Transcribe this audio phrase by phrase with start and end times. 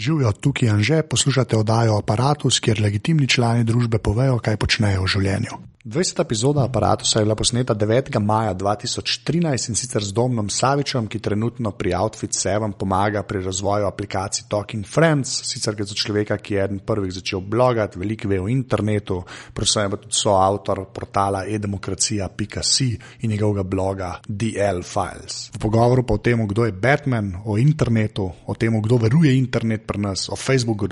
[0.00, 5.12] Živijo tukaj in že poslušate oddajo Apparatus, kjer legitimni člani družbe povejo, kaj počnejo v
[5.12, 5.58] življenju.
[5.84, 6.20] 20.
[6.20, 8.18] epizoda Apparatusa je bila posneta 9.
[8.18, 13.86] maja 2013 in sicer z Domnom Savičem, ki trenutno pri Outfit 7 pomaga pri razvoju
[13.86, 15.40] aplikacij Talking Friends.
[15.48, 19.22] Sicer gre za človeka, ki je eden prvih začel blogati, veliko ve o internetu,
[19.54, 25.48] predvsem pa tudi soavtor portala edemokracija.si in njegovega bloga DL Files.
[25.56, 29.86] V pogovoru pa o tem, kdo je Batman, o internetu, o tem, kdo veruje internet
[29.86, 30.88] pri nas, o Facebooku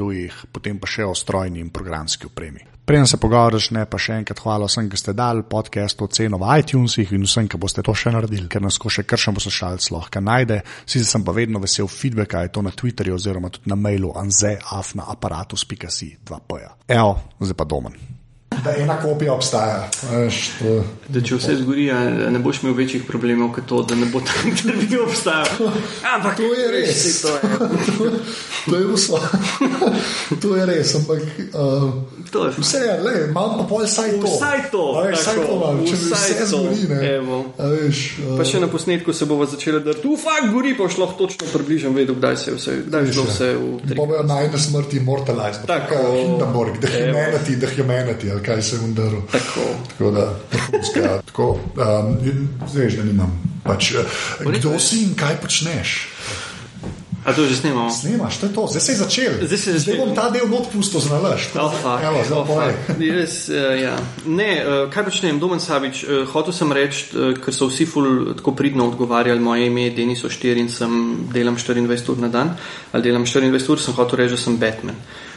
[0.52, 2.77] potem pa še o strojni in programski opremi.
[2.88, 6.55] Preden se pogovor začne, pa še enkrat hvala vsem, ki ste dali podcast oceno v
[6.62, 10.23] iTunesih in vsem, ki boste to še naredili, ker nas ko še kršen poslušalec lahko
[10.24, 10.62] najde.
[10.87, 16.15] Sicer sem pa vedno vesel feedbacka, je to na Twitterju oziroma tudi na mailu anzeafnaaparatus.si
[16.24, 16.62] 2p.
[16.88, 17.12] Evo,
[17.45, 18.18] zdaj pa domen.
[18.65, 19.89] Da ena kopija obstaja.
[20.12, 20.79] Veš, to...
[21.09, 21.87] Da če vse zgori,
[22.30, 25.71] ne boš imel večjih problemov, kot to, da ne bo tam intervju obstajal.
[26.15, 27.05] Ampak To je res.
[27.05, 28.11] veš, To je,
[28.69, 29.21] To je vse.
[30.43, 31.23] to je res, ampak
[31.55, 31.93] uh,
[32.30, 34.29] to je vse je, le, imam pa pol saj to.
[34.29, 36.88] Vsaj to, Veš, saj to imam, če vsaj vse to, zgori.
[36.93, 37.15] Ne.
[37.57, 40.91] A veš, uh, Pa še na posnetku se bomo začeli, da tu fakt gori, pa
[40.93, 44.59] šlo točno približno vedel, kdaj se je vse, kdaj je šlo vse v bojo najne
[44.59, 45.65] smrti immortalized.
[45.66, 45.97] Tako.
[46.16, 46.93] Hindenburg, Evo.
[46.93, 49.21] humanity, da je humanity, ali kaj se je undaril.
[49.32, 49.66] Tako.
[49.88, 52.16] Tako da, vrhunska, tako, um,
[52.68, 53.32] zdaj že nimam.
[53.65, 54.04] Pač, eh,
[54.41, 56.09] kdo si in kaj počneš?
[57.29, 57.93] A to že snemamo?
[57.93, 59.32] Snemaš, to je to, zdaj se je začel.
[59.43, 60.07] Zdaj se je zdaj začel.
[60.07, 61.52] bom ta del not pustil za nalaž.
[61.60, 62.73] Oh, fuck, Evo, zdaj oh.
[62.96, 63.96] Jaz, uh, ja.
[64.25, 68.32] Ne, uh, kaj počnem, Domen Savič, uh, hotel sem reči, uh, ker so vsi ful
[68.38, 72.56] tako pridno odgovarjali, moje ime Denis Oštir in sem delam 24 ur na dan,
[72.97, 74.97] ali delam 24 ur, sem hotel reči, da sem Batman.
[74.97, 75.28] Uh,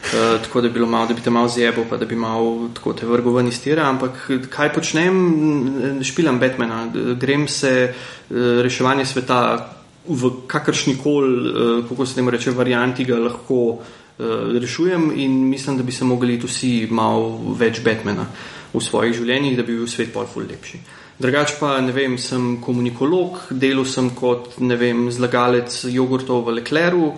[0.44, 2.94] tako da bi bilo malo, da bi te malo zjebo, pa da bi malo tako
[2.94, 8.38] te vrgel ven iz tira, ampak eh, kaj počnem, špilam Batmana, Eh, grem se uh,
[8.62, 9.70] reševanje sveta
[10.08, 14.26] v kakršni koli, uh, kako se temu reče, varianti ga lahko uh,
[14.62, 18.26] rešujem in mislim, da bi se mogli vsi malo več Batmana
[18.74, 20.80] v svojih življenjih, da bi bil svet pol ful lepši.
[21.22, 27.12] Drugač pa, ne vem, sem komunikolog, delal sem kot, ne vem, zlagalec jogurtov v Lecleru,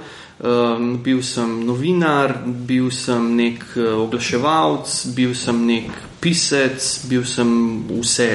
[0.44, 5.90] um, bil sem novinar, bil sem nek uh, oglaševalc, bil sem nek
[6.22, 7.50] pisec, bil sem
[7.90, 8.30] vse.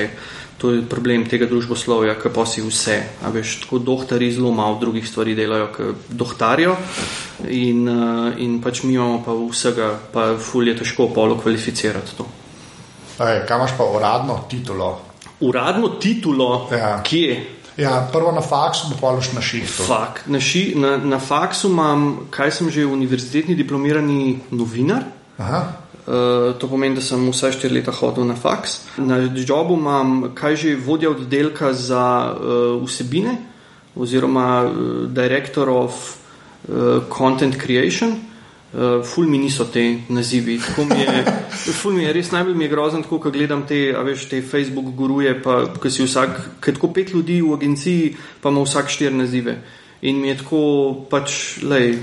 [0.58, 2.96] To je problem tega družboslovja, ki pa si vse.
[3.22, 6.74] A veš, tako dohtari zelo malo drugih stvari delajo, kot dohtarijo.
[7.46, 12.26] In, uh, in pač mi imamo pa vsega, pa ful je težko polo kvalificirati to.
[13.22, 14.90] Ej, kaj imaš pa uradno titulo?
[15.40, 16.98] Uradno titulo, Ja.
[17.06, 17.57] kje?
[17.78, 19.86] Ja, prvo na faksu, pa pološ na šihtu.
[19.86, 20.24] Fak.
[20.26, 25.04] Na, ši, na, na faksu imam, kaj sem že, univerzitetni diplomirani novinar.
[25.38, 25.60] Aha.
[26.08, 28.80] Uh, to pomeni, da sem vsaj štiri leta hodil na faks.
[28.98, 33.36] Na jobu imam, kaj že vodja oddelka za uh, vsebine,
[33.94, 34.72] oziroma uh,
[35.14, 35.94] director of
[36.66, 38.16] uh, content creation.
[38.68, 40.58] Uh, ful mi niso te nazivi.
[40.60, 41.24] Tako mi je,
[41.80, 44.42] ful mi je res najbolj mi je grozen, tako ko gledam te, a veš, te
[44.42, 48.92] Facebook guruje, pa ko si vsak, ker tako pet ljudi v agenciji, pa ima vsak
[48.92, 49.56] štiri nazive.
[50.04, 50.60] In mi je tako
[51.10, 51.96] pač, lej,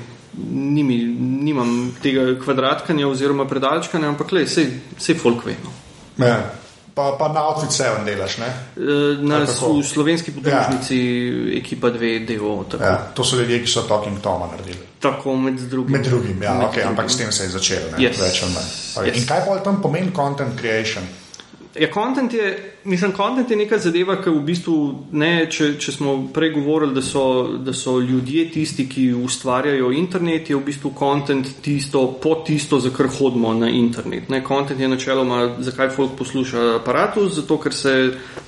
[0.52, 0.98] nimi,
[1.46, 5.56] nimam tega kvadratkanja oziroma predalčkanja, ampak le, vse folk ve.
[5.64, 5.76] No.
[6.26, 6.65] Ja.
[6.96, 8.48] Pa, pa na outfit 7 delaš, ne?
[8.78, 11.58] E, Na v slovenski podružnici ja.
[11.60, 12.64] ekipa 2 DO.
[12.72, 12.90] Tako, ja.
[12.90, 14.80] Ja, to so ljudje, ki so Talking Toma naredili.
[15.00, 15.92] tako med drugim.
[15.92, 16.90] Med drugim, ja, Med okay, drugim.
[16.90, 17.98] ampak s tem se je začelo, ne?
[18.00, 18.18] Yes.
[18.22, 18.70] več ali manj.
[18.96, 19.08] Okay.
[19.12, 19.18] Yes.
[19.22, 21.04] In kaj pa tam pomeni content creation?
[21.80, 24.76] Ja, content je, mislim, content je neka zadeva, ki v bistvu
[25.12, 27.24] ne, če, če smo prej govorili, da so,
[27.60, 32.94] da so ljudje tisti, ki ustvarjajo internet, je v bistvu content tisto, po tisto, za
[32.96, 34.32] kar hodimo na internet.
[34.32, 37.96] Ne, content je načeloma, zakaj folk posluša aparatus, zato ker se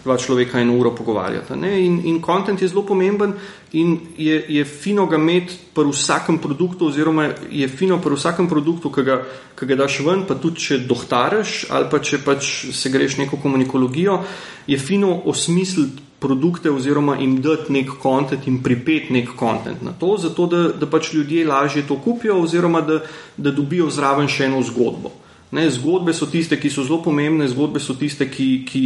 [0.05, 1.59] dva človeka eno uro pogovarjata.
[1.59, 3.35] Ne, in, in content je zelo pomemben
[3.75, 8.89] in je, je fino ga imeti pri vsakem produktu, oziroma je fino pri vsakem produktu,
[8.89, 9.21] ki ga,
[9.53, 13.37] ki ga daš ven, pa tudi če dohtaraš ali pa če pač se greš neko
[13.43, 14.19] komunikologijo,
[14.67, 20.15] je fino osmisliti produkte oziroma jim dati nek kontent in pripet nek kontent na to,
[20.17, 23.03] zato da, da pač ljudje lažje to kupijo oziroma da,
[23.37, 25.13] da dobijo zraven še eno zgodbo.
[25.51, 28.81] Ne, zgodbe so tiste, ki so zelo pomembne, zgodbe so tiste, ki, ki,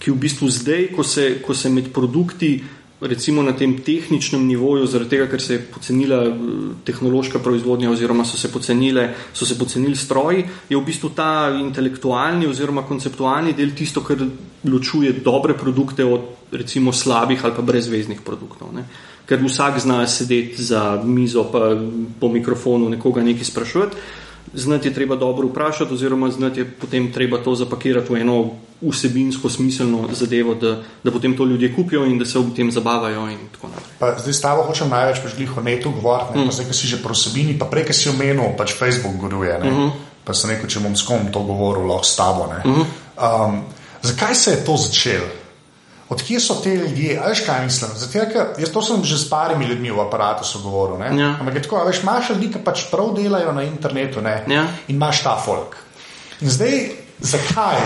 [0.00, 2.54] ki v bistvu zdaj, ko se, ko se med produkti
[3.00, 6.34] recimo na tem tehničnem nivoju, zaradi tega, ker se je pocenila eh,
[6.84, 12.46] tehnološka proizvodnja oziroma so se, pocenile, so se pocenili stroji, je v bistvu ta intelektualni
[12.46, 14.20] oziroma konceptualni del tisto, kar
[14.68, 18.74] ločuje dobre produkte od recimo slabih ali pa brezveznih produktov.
[18.74, 18.84] Ne.
[19.26, 21.70] Ker vsak zna sedeti za mizo, pa
[22.20, 23.96] po mikrofonu nekoga nekaj sprašovati.
[24.54, 28.50] Znati je treba dobro vprašati, oziroma znati je potem treba to zapakirati v eno
[28.82, 33.28] vsebinsko smiselno zadevo, da, da potem to ljudje kupijo in da se v tem zabavajo.
[33.98, 36.52] Pa, zdaj s tabo hočem največ pač o netu govoriti, mm.
[36.52, 39.58] zdaj, ki si že prosebini, pa prej, ki si omenil, pač Facebook goruje.
[39.58, 39.90] Mm -hmm.
[40.24, 42.46] Pa sem rekel, če bom s kom to govoril, lahko s tabo.
[42.64, 42.84] Mm -hmm.
[43.48, 43.62] um,
[44.02, 45.39] zakaj se je to začelo?
[46.10, 47.90] Odkje so te ljudje, veš kaj mislim?
[47.94, 48.18] Zato,
[48.58, 51.18] jaz to sem že s parimi ljudmi v aparatu govoril.
[51.18, 51.36] Ja.
[51.40, 54.66] Ampak je tako, veš, imaš ljudi, ki pač prav delajo na internetu ja.
[54.88, 55.76] in imaš ta folk.
[56.40, 56.90] In zdaj,
[57.20, 57.78] zakaj?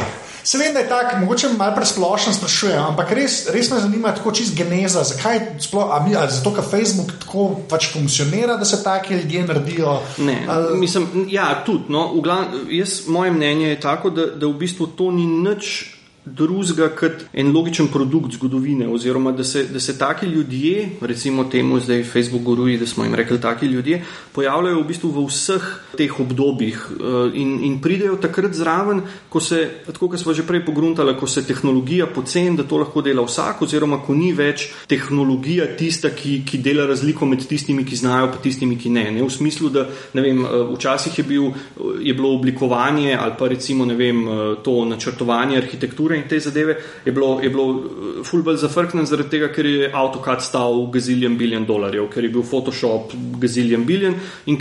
[0.45, 4.33] Se vem, da je tako, mogoče malo presplošno sprašujem, ampak res, res me zanima, tako
[4.33, 9.15] čist geneza, zakaj sploh, ali, ali zato, ker Facebook tako pač funkcionira, da se taki
[9.15, 9.99] ljudje naredijo.
[10.19, 10.79] Ne, ali...
[10.81, 11.89] mislim, ja, tudi.
[11.89, 15.94] No, glavn, jaz, moje mnenje je tako, da, da v bistvu to ni nič
[16.25, 21.81] drugega kot en logičen produkt zgodovine, oziroma da se, da se taki ljudje, recimo temu
[21.81, 25.67] zdaj Facebook goruje, da smo jim rekli, taki ljudje, pojavljajo v bistvu v vseh
[25.97, 30.65] teh obdobjih eh, in, in pridejo takrat zraven, ko se, tako kot smo že prej
[30.65, 35.69] pogruntali, ko se tehnologija poceni, da to lahko dela vsak, oziroma ko ni več tehnologija
[35.77, 39.11] tista, ki, ki dela razliko med tistimi, ki znajo, pa tistimi, ki ne.
[39.19, 39.23] ne?
[39.23, 41.53] V smislu, da vem, eh, včasih je, bil,
[42.01, 47.13] je bilo oblikovanje ali pa recimo vem, eh, to načrtovanje arhitekture in te zadeve, je
[47.13, 52.09] bilo, je bilo eh, fulbelj zafrknen zaradi tega, ker je AutoCAD stal gaziljen biljen dolarjev,
[52.13, 54.59] ker je bil Photoshop gaziljen biljen in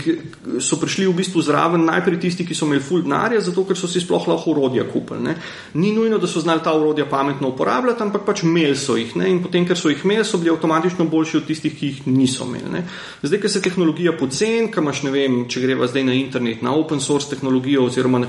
[0.60, 3.90] so prišli v bistvu zraven najprej tisti, ki so imeli ful denarja, zato ker so
[3.90, 5.22] si sploh lahko urodja kupili.
[5.24, 5.36] Ne.
[5.74, 9.30] Ni nujno, da so znali ta urodja pametno uporabljati, ampak pač imeli so jih ne.
[9.30, 12.46] in potem, ker so jih imeli, so bili avtomatično boljši od tistih, ki jih niso
[12.48, 12.70] imeli.
[12.72, 12.84] Ne.
[13.22, 16.74] Zdaj, ker se tehnologija poceni, kam imaš, ne vem, če greva zdaj na internet, na
[16.76, 18.28] open source tehnologijo oziroma na,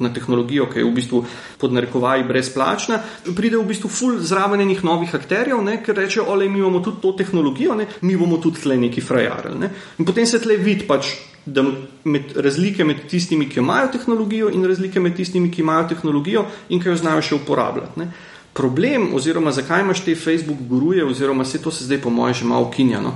[0.00, 1.24] na tehnologijo, ki je v bistvu
[1.58, 3.00] pod narekovaji brezplačna, brezplačna,
[3.36, 7.00] pride v bistvu ful zraven enih novih akterjev, ne, ker rečejo, ole, mi imamo tudi
[7.02, 9.58] to tehnologijo, ne, mi bomo tudi tle neki frajarili.
[9.58, 9.70] Ne.
[9.98, 11.14] In potem se tle vidi pač.
[11.48, 11.62] Da
[12.04, 16.80] med razlike med tistimi, ki imajo tehnologijo, in razlike med tistimi, ki imajo tehnologijo in
[16.82, 18.00] ki jo znajo še uporabljati.
[18.02, 18.10] Ne.
[18.52, 22.50] Problem, oziroma zakaj imaš te Facebook guruje, oziroma vse to se zdaj, po mojem, že
[22.50, 23.14] malo ukinjano.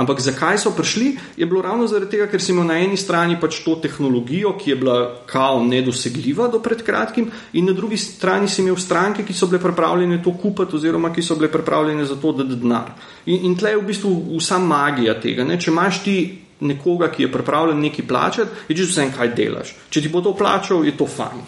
[0.00, 3.36] Ampak zakaj so prišli, je bilo ravno zaradi tega, ker si imel na eni strani
[3.40, 4.96] pač to tehnologijo, ki je bila
[5.28, 9.60] kao nedosegljiva do pred kratkim, in na drugi strani si imel stranke, ki so bile
[9.60, 12.94] pripravljene to kupiti, oziroma ki so bile pripravljene za to, da da denar.
[13.26, 15.44] In, in tle je v bistvu vsa magija tega.
[15.44, 15.60] Ne?
[15.60, 16.16] Če imaš ti
[16.60, 19.74] nekoga, ki je pripravljen nekaj plačati, je že vse kaj delaš.
[19.90, 21.44] Če ti bo to plačal, je to fajn.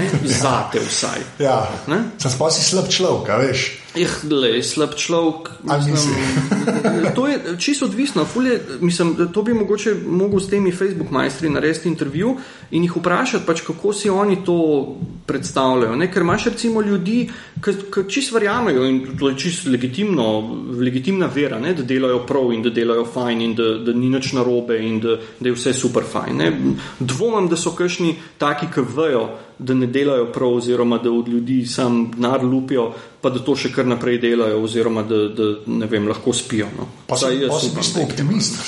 [0.00, 0.08] Ne?
[0.24, 1.20] Zate vsaj.
[1.44, 1.60] Ja.
[2.16, 3.81] Sem pa si slab človek, veš.
[3.94, 5.50] Eh, le, slab človek.
[7.14, 8.26] To je čisto odvisno.
[8.44, 12.36] Je, mislim, to bi mogoče mogel s temi Facebook majstri narediti intervju
[12.70, 14.86] in jih vprašati, pač, kako si oni to
[15.26, 15.96] predstavljajo.
[15.96, 16.10] Ne?
[16.12, 17.28] Ker imaš recimo ljudi,
[17.64, 19.70] ki čisto verjamejo in to je čisto
[20.78, 21.74] legitimna vera, ne?
[21.74, 25.18] da delajo prav in da delajo fajn in da, da ni nič narobe in da,
[25.40, 26.36] da je vse super fajn.
[26.36, 26.52] Ne?
[26.98, 29.28] Dvomam, da so kakšni taki, ki vejo,
[29.58, 32.92] da ne delajo prav oziroma da od ljudi sam denar lupijo
[33.22, 36.66] pa da to še kar naprej delajo, oziroma da, da ne vem, lahko spijo.
[36.74, 36.88] No.
[37.06, 38.58] Pa sem jaz sem optimist.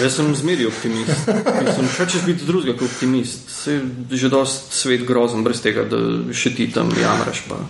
[0.00, 1.28] jaz sem zmeri optimist.
[1.28, 3.52] Mislim, kaj češ biti drugega kot optimist?
[3.52, 6.00] Se je že dost svet grozen, brez tega, da
[6.32, 7.60] še ti tam jamraš, pa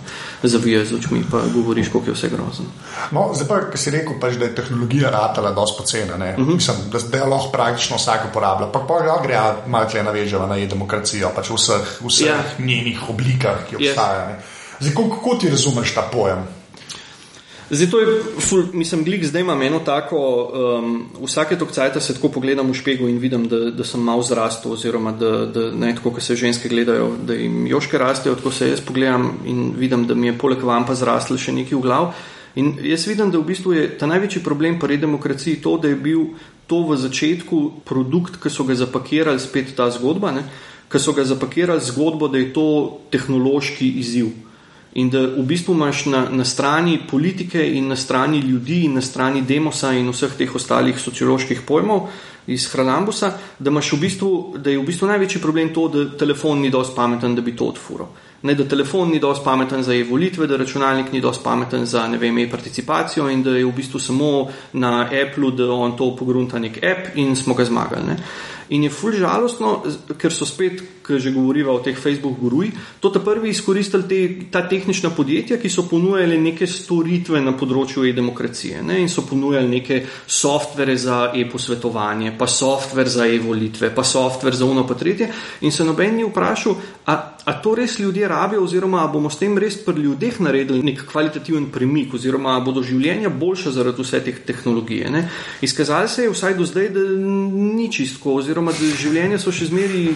[0.47, 2.71] zavijaš z očmi, pa govoriš, koliko je vse grozen.
[3.11, 6.47] No, zdaj pa, ki si rekel, pač, da je tehnologija ratala dosti pocena, uh mhm.
[6.47, 6.55] -huh.
[6.55, 8.71] Mislim, da, da je lahko praktično vsak uporablja.
[8.71, 12.43] Pa pa ga gre malo tle naveževa na e-demokracijo, pač v vseh, vseh ja.
[12.59, 14.29] njenih oblikah, ki obstajajo.
[14.29, 14.56] Ja.
[14.79, 16.45] Zdaj, kako ti razumeš ta pojem?
[17.69, 18.07] Zdaj, to je,
[18.39, 20.19] ful, mislim, glik, zdaj imam eno tako,
[20.79, 24.23] um, vsake tok cajta se tako pogledam v špegu in vidim, da, da sem malo
[24.23, 28.51] zrastel, oziroma da, da ne tako, ko se ženske gledajo, da jim joške rastejo, tako
[28.51, 31.83] se jaz pogledam in vidim, da mi je poleg vam pa zrastel še neki v
[31.83, 32.13] glav.
[32.55, 35.99] In jaz vidim, da v bistvu je ta največji problem pri demokraciji to, da je
[35.99, 36.23] bil
[36.67, 40.37] to v začetku produkt, ki so ga zapakirali, spet ta zgodba,
[40.87, 42.67] ki so ga zapakirali zgodbo, da je to
[43.11, 44.46] tehnološki izziv.
[44.93, 49.01] In da v bistvu imaš na, na strani politike in na strani ljudi in na
[49.01, 52.07] strani demosa in vseh teh ostalih socioloških pojmov
[52.47, 56.71] iz Hranambusa, da, v bistvu, da je v bistvu največji problem to, da telefon ni
[56.71, 58.07] dovolj pameten, da bi to odfuro.
[58.41, 63.29] Ne, da telefon ni dovolj pameten za e-volitve, da računalnik ni dovolj pameten za e-participacijo
[63.29, 67.35] in da je v bistvu samo na Apple, da on to pogrunta nek app in
[67.35, 68.05] smo ga zmagali.
[68.07, 68.17] Ne.
[68.69, 69.83] In je fulž žalostno,
[70.17, 74.19] ker so spet, ki že govoriva o teh Facebook guruji, to ta prvi izkoristili te,
[74.51, 78.99] ta tehnična podjetja, ki so ponujali neke storitve na področju e-demokracije ne?
[79.01, 84.85] in so ponujali neke softvere za e-posvetovanje, pa softver za e-volitve, pa softver za uno
[84.87, 85.29] pa tretje.
[85.61, 86.75] In se noben ni vprašal,
[87.07, 87.15] a,
[87.47, 91.69] a to res ljudje rabijo, oziroma bomo s tem res pri ljudeh naredili nek kvalitativen
[91.71, 95.09] premik, oziroma bodo življenja boljša zaradi vse te tehnologije.
[95.13, 95.23] Ne?
[95.61, 100.07] Izkazali se je vsaj do zdaj, da ni čistko, oziroma da življenja so še zmeri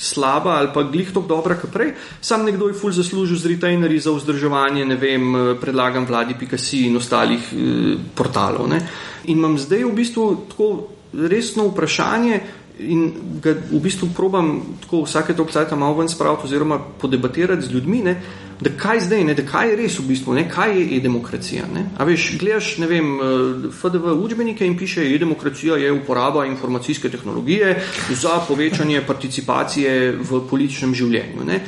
[0.00, 1.92] slaba ali pa glih tako dobra, kot prej.
[2.20, 6.86] Sam nekdo je ful zaslužil z retainerji za vzdrževanje, ne vem, eh, predlagam vladi Pikasi
[6.88, 8.68] in ostalih eh, portalov.
[8.68, 8.80] Ne.
[9.28, 12.40] In imam zdaj v bistvu tako resno vprašanje.
[12.80, 13.12] In
[13.44, 17.98] ga v bistvu probam tako vsake toliko časa malo ven spraviti, oziroma podebatirati z ljudmi,
[18.02, 18.14] ne,
[18.60, 21.64] da kaj zdaj, ne, da kaj je res v bistvu, ne, kaj je e-demokracija.
[21.98, 27.82] A veš, gledaš, ne vem, eh, FDV učbenike in piše, e-demokracija je uporaba informacijske tehnologije
[28.10, 31.44] za povečanje participacije v političnem življenju.
[31.46, 31.60] Ne.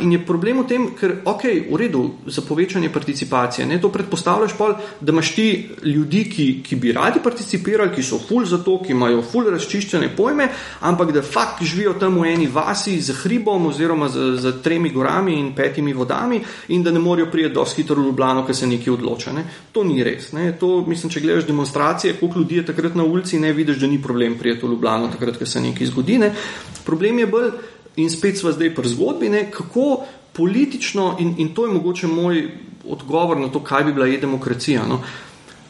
[0.00, 4.56] In je problem v tem, ker, ok, v redu, za povečanje participacije, ne, to predpostavljaš
[4.58, 5.46] pol, da imaš ti
[5.84, 10.10] ljudi, ki, ki bi radi participirali, ki so ful za to, ki imajo ful razčiščene
[10.16, 10.48] pojme,
[10.80, 15.38] ampak da fakt živijo tam v eni vasi z hribom oziroma z, z tremi gorami
[15.38, 18.66] in petimi vodami, programi in da ne morejo priti dosti hitro v Ljubljano, ker se
[18.66, 19.32] nekaj odloča.
[19.32, 19.44] Ne.
[19.72, 20.30] To ni res.
[20.60, 24.02] To, mislim, če gledaš demonstracije, koliko ljudi je takrat na ulici, ne vidiš, da ni
[24.02, 26.18] problem priti v Ljubljano, takrat, ker se nekaj zgodi.
[26.18, 26.32] Ne.
[26.84, 27.50] Problem je bolj,
[27.96, 32.48] in spet smo zdaj pri zgodbi, ne, kako politično, in, in to je mogoče moj
[32.88, 34.86] odgovor na to, kaj bi bila je demokracija.
[34.88, 35.02] No.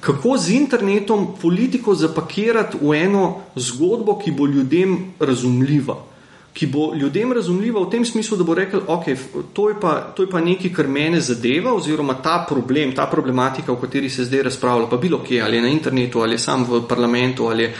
[0.02, 6.11] Kako z internetom politiko zapakirati v eno zgodbo, ki bo ljudem razumljiva
[6.52, 9.04] ki bo ljudem razumljiva v tem smislu, da bo rekel, ok,
[9.52, 13.72] to je pa, to je pa nekaj, kar mene zadeva, oziroma ta problem, ta problematika,
[13.72, 17.48] o kateri se zdaj razpravlja, pa bilo kje, ali na internetu, ali sam v parlamentu,
[17.48, 17.70] ali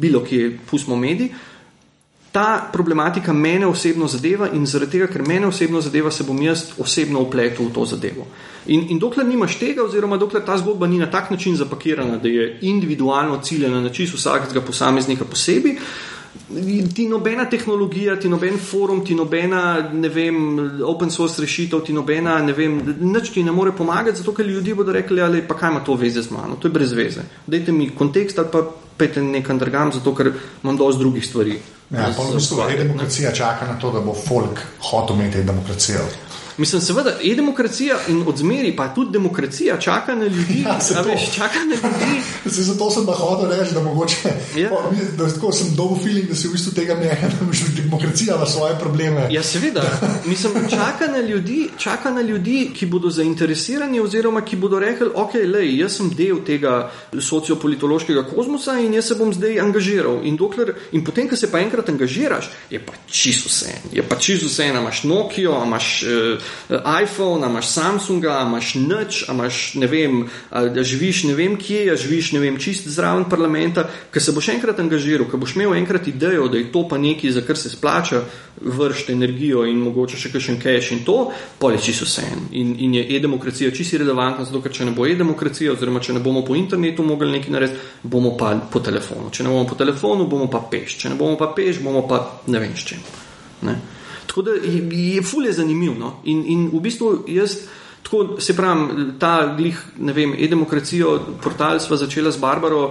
[0.00, 1.30] bilo kje, pustimo mediji.
[2.32, 6.72] Ta problematika mene osebno zadeva in zaradi tega, ker mene osebno zadeva, se bom jaz
[6.82, 8.26] osebno upletel v to zadevo.
[8.66, 12.28] In, in dokler nimaš tega, oziroma dokler ta zgodba ni na tak način zapakirana, da
[12.28, 15.78] je individualno ciljena na čist vsakega posameznika posebej,
[16.94, 22.52] ti nobena tehnologija, ti noben forum, ti nobena, vem, open source rešitev, ti nobena, ne
[22.52, 25.84] vem, nič ti ne more pomagati, zato ker ljudje bodo rekli, ali pa kaj ima
[25.84, 27.24] to veze z mano, to je brez veze.
[27.46, 28.64] Dajte mi kontekst ali pa
[28.96, 31.58] pete nekam drugam, zato ker imam dosti drugih stvari.
[31.90, 34.60] Ja, pa v bistvu e-demokracija čaka na to, da bo folk
[34.90, 36.06] hotel imeti e-demokracijo.
[36.58, 40.62] Mislim, seveda, e-demokracija in odzmeri, pa tudi demokracija čaka na ljudi.
[40.66, 42.22] Ja, se veš, čaka na ljudi.
[42.50, 44.16] Se, zato sem da hodil reči, da mogoče.
[44.56, 44.68] Ja.
[44.68, 44.76] Po,
[45.18, 48.46] da, tako sem dobil feeling, da si v bistvu tega ne moreš, da demokracija ima
[48.46, 49.26] svoje probleme.
[49.30, 49.82] Ja, seveda.
[50.26, 55.34] Mislim, čaka na ljudi, čaka na ljudi, ki bodo zainteresirani, oziroma ki bodo rekli, ok,
[55.34, 60.20] lej, jaz sem del tega sociopolitološkega kozmosa in jaz se bom zdaj angažiral.
[60.22, 63.74] In, dokler, in potem, ko se pa enkrat angažiraš, je pa čisto vse.
[63.92, 65.92] Je pa čisto vse, imaš Nokia, imaš.
[66.06, 66.43] Uh,
[67.02, 70.24] iPhone, imaš Samsunga, imaš nič, imaš ne vem,
[70.82, 74.80] živiš ne vem kje, a živiš ne vem čist zraven parlamenta, ker se boš enkrat
[74.80, 78.22] angažiral, ker boš imel enkrat idejo, da je to pa nekaj, za kar se splača
[78.60, 82.26] vršiti energijo in mogoče še kakšen cash in to, pa je čisto vse.
[82.52, 86.22] In, in je e-demokracija čisto relevantna, zato ker če ne bo e-demokracija, oziroma če ne
[86.24, 89.32] bomo po internetu mogli nekaj narediti, bomo pa po telefonu.
[89.34, 90.98] Če ne bomo po telefonu, bomo pa peš.
[91.02, 93.02] Če ne bomo pa peš, bomo pa ne vem s čim.
[93.64, 93.78] Ne?
[94.26, 95.94] Tako da je, je fulje zanimivo.
[95.98, 96.20] No?
[96.24, 97.58] In, in v bistvu jaz.
[98.04, 102.90] Tako se pravi, ta glih, ne vem, e-demokracijo, portal sva začela z Barbaro,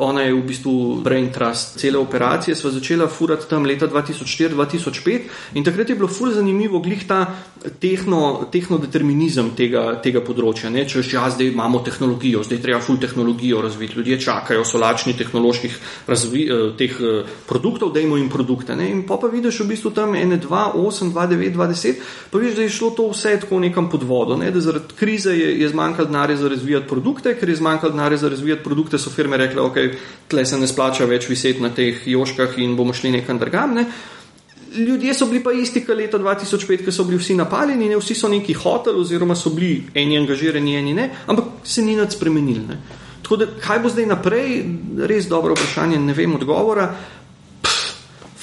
[0.00, 0.72] ona je v bistvu
[1.04, 6.32] brain trust cele operacije, sva začela furati tam leta 2004-2005 in takrat je bilo ful
[6.32, 7.26] zanimivo glih ta
[7.80, 10.72] tehno, tehnodeterminizem tega, tega področja.
[10.72, 10.86] Ne?
[10.88, 15.76] Če ja, zdaj imamo tehnologijo, zdaj treba ful tehnologijo razviti, ljudje čakajo, so lačni tehnoloških
[16.08, 18.76] razvi, eh, teh eh, produktov, dajmo jim produkte.
[18.76, 18.88] Ne?
[18.90, 22.40] In pa pa vidiš v bistvu tam ene 2, 8, 2, 9, 2, 10, pa
[22.40, 24.40] vidiš, da je šlo to vse tako nekam pod vodo.
[24.40, 24.53] Ne?
[24.54, 28.28] Da zaradi krize je, je zmanjkalo denarja za razvijati produkte, ker je zmanjkalo denarja za
[28.32, 29.78] razvijati produkte, so firme rekle, ok,
[30.28, 33.74] tle se ne splača več viseti na teh joškah in bomo šli nekam drugam.
[33.74, 33.86] Ne?
[34.74, 38.14] Ljudje so bili pa isti, kot leta 2005, ko so bili vsi napaljeni, ne vsi
[38.14, 42.78] so neki hoteli, oziroma so bili eni angažirani, eni ne, ampak se ni nič spremenili.
[43.22, 44.56] Tako da, kaj bo zdaj naprej,
[45.08, 46.88] res dobro vprašanje, ne vem odgovora.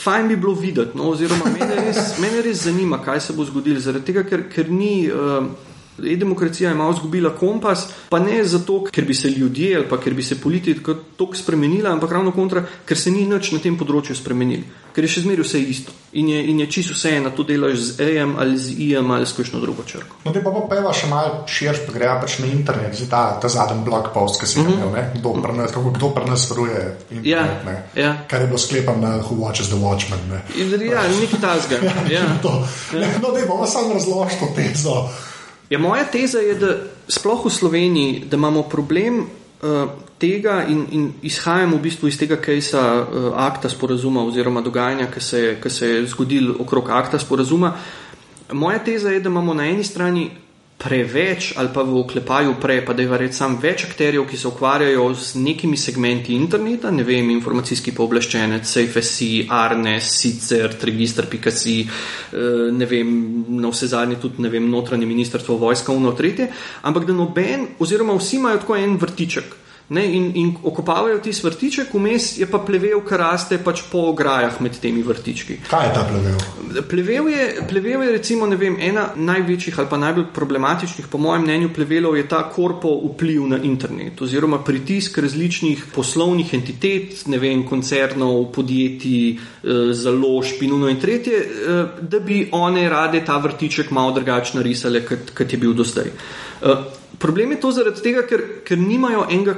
[0.01, 3.79] Fajn bi bilo videti, no, oziroma mene res, mene res zanima, kaj se bo zgodilo,
[3.79, 4.95] zaradi tega, ker, ker ni.
[5.11, 5.51] Uh,
[5.99, 10.23] E-demokracija je malo izgubila kompas, pa ne zato, ker bi se ljudje ali ker bi
[10.23, 14.63] se politika tako spremenila, ampak ravno kontra, ker se ni nič na tem področju spremenil,
[14.95, 17.77] ker je še zmeraj vse isto in je, in je čisto vse eno, to delaš
[17.79, 20.23] z AM ali z IM ali s kakšno drugo črko.
[20.25, 23.23] No, te pa pa peva še malo širš, pa greja pač na internet, zdaj ta,
[23.43, 24.73] ta zadnji blog post, ki si ga mhm.
[24.73, 25.73] imel, kdo, mm -hmm.
[25.73, 28.11] kako, kdo pri nas varuje internet, ja, ja.
[28.27, 30.19] kar je bilo sklepan na Who Watches the Watchmen.
[30.29, 30.41] Ne.
[30.85, 31.75] Ja, nekaj tasga.
[31.85, 32.19] ja.
[32.19, 32.23] ja.
[33.21, 35.09] No, da bomo samo razložili to tezo.
[35.71, 36.73] Ja, moja teza je, da
[37.07, 42.35] sploh v Sloveniji, da imamo problem uh, tega in, in izhajam v bistvu iz tega
[42.35, 47.71] kejsa uh, akta sporazuma oziroma dogajanja, ki se, se je zgodil okrog akta sporazuma.
[48.51, 50.27] Moja teza je, da imamo na eni strani
[50.81, 54.47] preveč ali pa v oklepaju pre, pa da je verjetno sam več akterjev, ki se
[54.49, 62.89] ukvarjajo z nekimi segmenti interneta, ne vem, informacijski pooblaščenec, SafeSC, Arnes, Sicer, Registr.si, eh, ne
[62.89, 63.15] vem,
[63.61, 66.49] na vse zadnje tudi, ne vem, notranje ministrstvo, vojska, uno, tretje,
[66.81, 69.57] ampak da noben, oziroma vsi imajo tako en vrtiček.
[69.91, 74.61] Ne, in, in okopavajo ti vrtiček, vmes je pa plevel, kar raste pač po ograjah
[74.63, 75.57] med temi vrtički.
[75.67, 76.37] Kaj je ta plevel?
[76.87, 81.73] Plevel je, plevel je recimo, vem, ena največjih ali pa najbolj problematičnih, po mojem mnenju,
[81.75, 88.45] plevelov je ta korpo vpliv na internet oziroma pritisk različnih poslovnih entitet, ne vem, koncernov,
[88.55, 94.15] podjetij, eh, založb in uno in tretje, eh, da bi one rade ta vrtiček malo
[94.15, 96.07] drugače narisale, kot je bil do zdaj.
[96.07, 96.87] Eh,
[97.19, 99.55] problem je to zaradi tega, ker, ker nimajo enega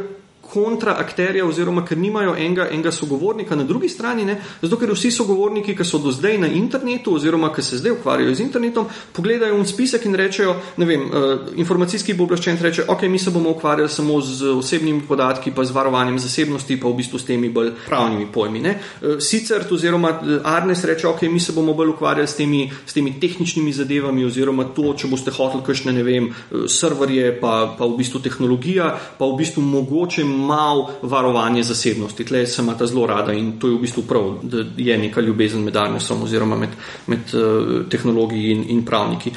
[0.54, 4.38] kontraakterja, oziroma ker nimajo enega, enega sogovornika na drugi strani, ne?
[4.62, 8.36] zato ker vsi sogovorniki, ki so do zdaj na internetu, oziroma ki se zdaj ukvarjajo
[8.36, 13.20] z internetom, pogledajo v spisek in rečejo: ne vem, uh, informacijski oblaščen reče: Ok, mi
[13.20, 17.26] se bomo ukvarjali samo z osebnimi podatki, pa z varovanjem zasebnosti, pa v bistvu s
[17.26, 18.64] temi bolj pravnimi pojmi.
[18.64, 22.94] Uh, sicer, oziroma eh, Arnes reče: Ok, mi se bomo bolj ukvarjali s temi, s
[22.94, 26.30] temi tehničnimi zadevami, oziroma to, če boste hoteli kakšne, ne vem,
[26.70, 32.26] serverje, pa, pa v bistvu tehnologija, pa v bistvu mogoče malo varovanje zasebnosti.
[32.26, 35.22] Tle se ima ta zelo rada in to je v bistvu prav, da je neka
[35.22, 36.70] ljubezen med Arnesom oziroma med,
[37.08, 39.32] med uh, tehnologiji in, in pravniki.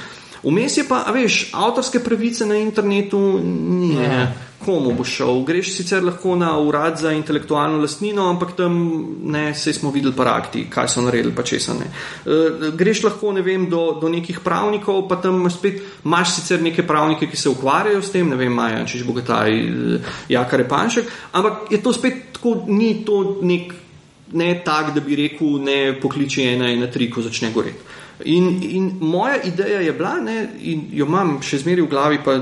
[0.46, 4.26] Vmes je pa, veš, avtorske pravice na internetu, ne.
[4.64, 5.42] Komu bo šel.
[5.44, 8.76] Greš sicer lahko na urad za intelektualno lastnino, ampak tam
[9.22, 11.88] ne, se smo videli parakti, kaj so naredili, pa če so ne.
[11.88, 16.86] E, greš lahko, ne vem, do, do nekih pravnikov, pa tam spet imaš sicer neke
[16.86, 20.00] pravnike, ki se ukvarjajo s tem, ne vem, Maja, če že bogataj, e,
[20.32, 23.76] Jaka Repanšek, ampak je to spet tako, ni to nek,
[24.32, 28.04] ne tak, da bi rekel, ne pokliči ena in tri, ko začne goreti.
[28.24, 32.38] In, in moja ideja je bila, ne, in jo imam še zmeraj v glavi, pa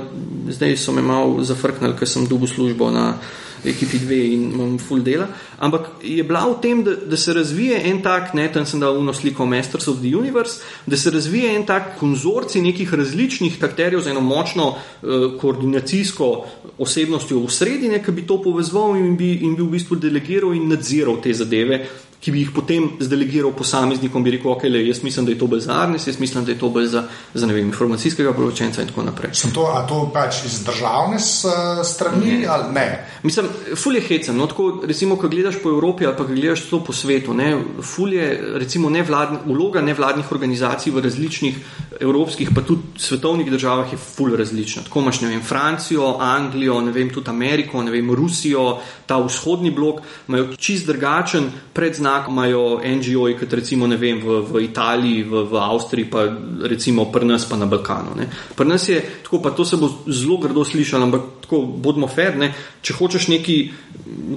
[0.54, 3.16] zdaj so me malo zafrknili, ker sem dobil službo na
[3.64, 5.26] ekipi dve in imam full dela.
[5.58, 8.98] Ampak je bila v tem, da, da se razvije en tak, ne, tam sem dal
[9.00, 14.04] uno sliko Masters of the Universe, da se razvije en tak konzorci nekih različnih akterjev
[14.04, 16.30] z eno močno uh, koordinacijsko
[16.78, 20.68] osebnostjo v sredini, ki bi to povezal in bi, in bi v bistvu delegiral in
[20.68, 21.86] nadziral te zadeve,
[22.24, 25.46] ki bi jih potem zdelegiral posameznikom, bi rekel, ok, le, jaz mislim, da je to
[25.46, 27.02] bolj za Arnes, jaz mislim, da je to bolj za,
[27.34, 29.34] za vem, informacijskega poročenca in tako naprej.
[29.36, 32.46] Sem to, a to pač iz državne strani ne.
[32.48, 32.86] ali ne?
[33.22, 36.80] Mislim, ful je hecen, no, tako recimo, ko gledaš po Evropi ali pa gledaš to
[36.84, 37.50] po svetu, ne,
[37.84, 38.30] ful je
[38.62, 41.60] recimo nevladn, vloga nevladnih organizacij v različnih
[42.00, 44.86] evropskih, pa tudi svetovnih državah je ful različna.
[44.88, 49.70] Tako imaš, ne vem, Francijo, Anglijo, ne vem, tudi Ameriko, ne vem, Rusijo, ta vzhodni
[49.70, 55.44] blok, imajo čist drugačen predznak znak imajo NGO-ji, kot recimo vem, v, v Italiji, v,
[55.50, 56.28] v Avstriji, pa
[56.68, 58.14] recimo pri nas, pa na Balkanu.
[58.16, 58.28] Ne.
[58.56, 62.36] Pri nas je tako, pa to se bo zelo grdo slišalo, ampak tako bodimo fair,
[62.36, 62.52] ne.
[62.82, 63.56] če hočeš neki,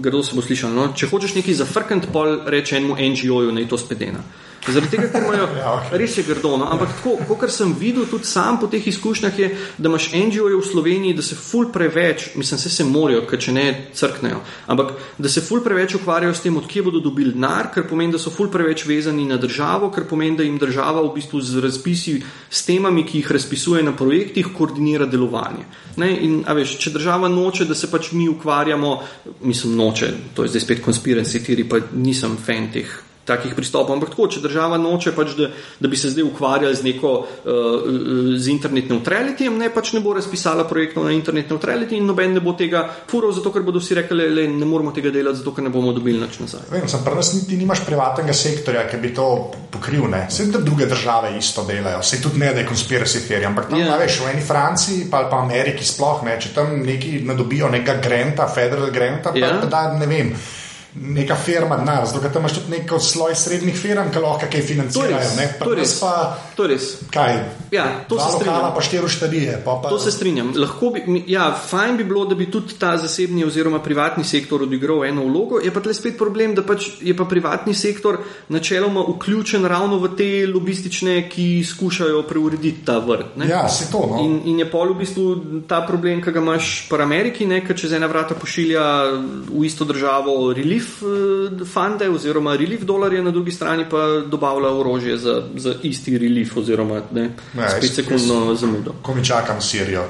[0.01, 0.93] grdo se bo slišalo, no.
[0.95, 4.23] če hočeš neki zafrkant pol, reče enemu NGO-ju, naj to spedena.
[4.67, 5.97] Zaradi tega, ker imajo ja, okay.
[6.01, 6.55] res je grdo.
[6.59, 6.67] No?
[6.71, 10.65] Ampak tako, kot sem videl tudi sam po teh izkušnjah, je, da imaš NGO-je v
[10.65, 15.31] Sloveniji, da se ful preveč, mislim, se, se morajo, ker če ne crknejo, ampak da
[15.31, 18.51] se ful preveč ukvarjajo s tem, odkje bodo dobili denar, ker pomeni, da so ful
[18.51, 22.17] preveč vezani na državo, ker pomeni, da jim država v bistvu z razpisi,
[22.49, 25.67] s temami, ki jih razpisuje na projektih, koordinira delovanje.
[25.97, 26.11] Ne?
[26.27, 28.93] In veš, če država noče, da se pač mi ukvarjamo,
[29.47, 33.95] mislim, noče, to je zdaj spet konspiracija, pa nisem fan teh takih pristopov.
[33.97, 37.87] Ampak tako, če država noče, pač, da, da bi se zdaj ukvarjali z neko uh,
[38.39, 42.43] z internet neutrality, ne pač ne bo razpisala projektov na internet neutrality in noben ne
[42.43, 45.67] bo tega furov, zato ker bodo vsi rekli, da ne moramo tega delati, zato ker
[45.67, 46.67] ne bomo dobili nič nazaj.
[46.71, 49.27] Vem, sem prvi, niti nimaš privatnega sektorja, ki bi to
[49.73, 50.07] pokril.
[50.07, 53.79] Vse te druge države isto delajo, vse tudi ne, da je konspiracy theory, ampak tam,
[53.79, 53.91] yeah.
[53.91, 53.97] Ja.
[53.97, 57.97] veš, v eni Franciji pa, pa Ameriki sploh ne, če tam neki ne dobijo nekega
[58.03, 59.57] granta, federal granta, pa, yeah.
[59.57, 59.65] Ja.
[59.65, 60.31] pa da ne vem
[61.01, 65.29] neka firma denar, zato tam imaš tudi neko sloj srednjih firm, ki lahko kaj financirajo.
[65.37, 65.93] Ne, to je res.
[65.99, 66.87] Pa, to res.
[67.13, 67.33] Kaj?
[67.71, 68.71] Ja, to se strinjam.
[68.75, 69.61] Pa štiri štadije.
[69.65, 69.89] Pa, pa...
[69.89, 70.53] To se strinjam.
[70.93, 75.25] Bi, ja, fajn bi bilo, da bi tudi ta zasebni oziroma privatni sektor odigral eno
[75.25, 75.59] vlogo.
[75.63, 78.17] Je pa tle spet problem, da pač je pa privatni sektor
[78.49, 83.37] načeloma vključen ravno v te lobistične, ki skušajo preurediti ta vrt.
[83.49, 84.05] Ja, se to.
[84.11, 84.23] No.
[84.23, 85.27] In, in je pol v bistvu
[85.67, 88.83] ta problem, ki ga imaš v Ameriki, ne, ker čez ena vrata pošilja
[89.51, 91.01] v isto državo relief relief
[91.61, 93.97] uh, funde oziroma relief dolarje, na drugi strani pa
[94.27, 98.93] dobavlja orožje za, za isti relief oziroma ne, ne, spet sekundno zamudo.
[99.01, 100.03] Ko mi čakam Sirijo.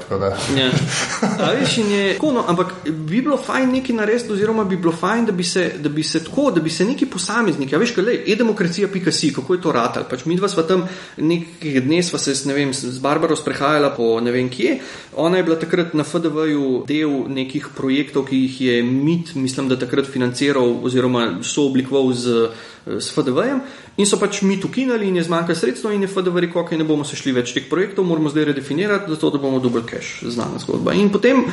[0.56, 0.70] Ja.
[1.60, 5.32] Veš, je, tako, no, ampak bi bilo fajn nekaj narediti, oziroma bi bilo fajn, da
[5.32, 9.32] bi se, da bi se tako, da bi se neki posamezniki, veš, kaj je e-demokracija.si,
[9.34, 10.04] kako je to ratal.
[10.10, 10.86] Pač mi dva sva tam
[11.16, 14.78] nekaj dni, sva se ne vem, z Barbaro sprehajala po ne vem kje.
[15.16, 19.78] Ona je bila takrat na FDV-ju del nekih projektov, ki jih je MIT, mislim, da
[19.78, 22.50] takrat financiral oziroma so oblikoval z,
[22.86, 23.60] z FDV-jem
[23.96, 26.86] in so pač MIT ukinali in je zmanjkalo sredstvo in je FDV rekel, ok, ne
[26.88, 30.60] bomo se šli več teh projektov, moramo zdaj redefinirati, zato da bomo dobili cash, znana
[30.62, 30.94] zgodba.
[30.94, 31.44] In potem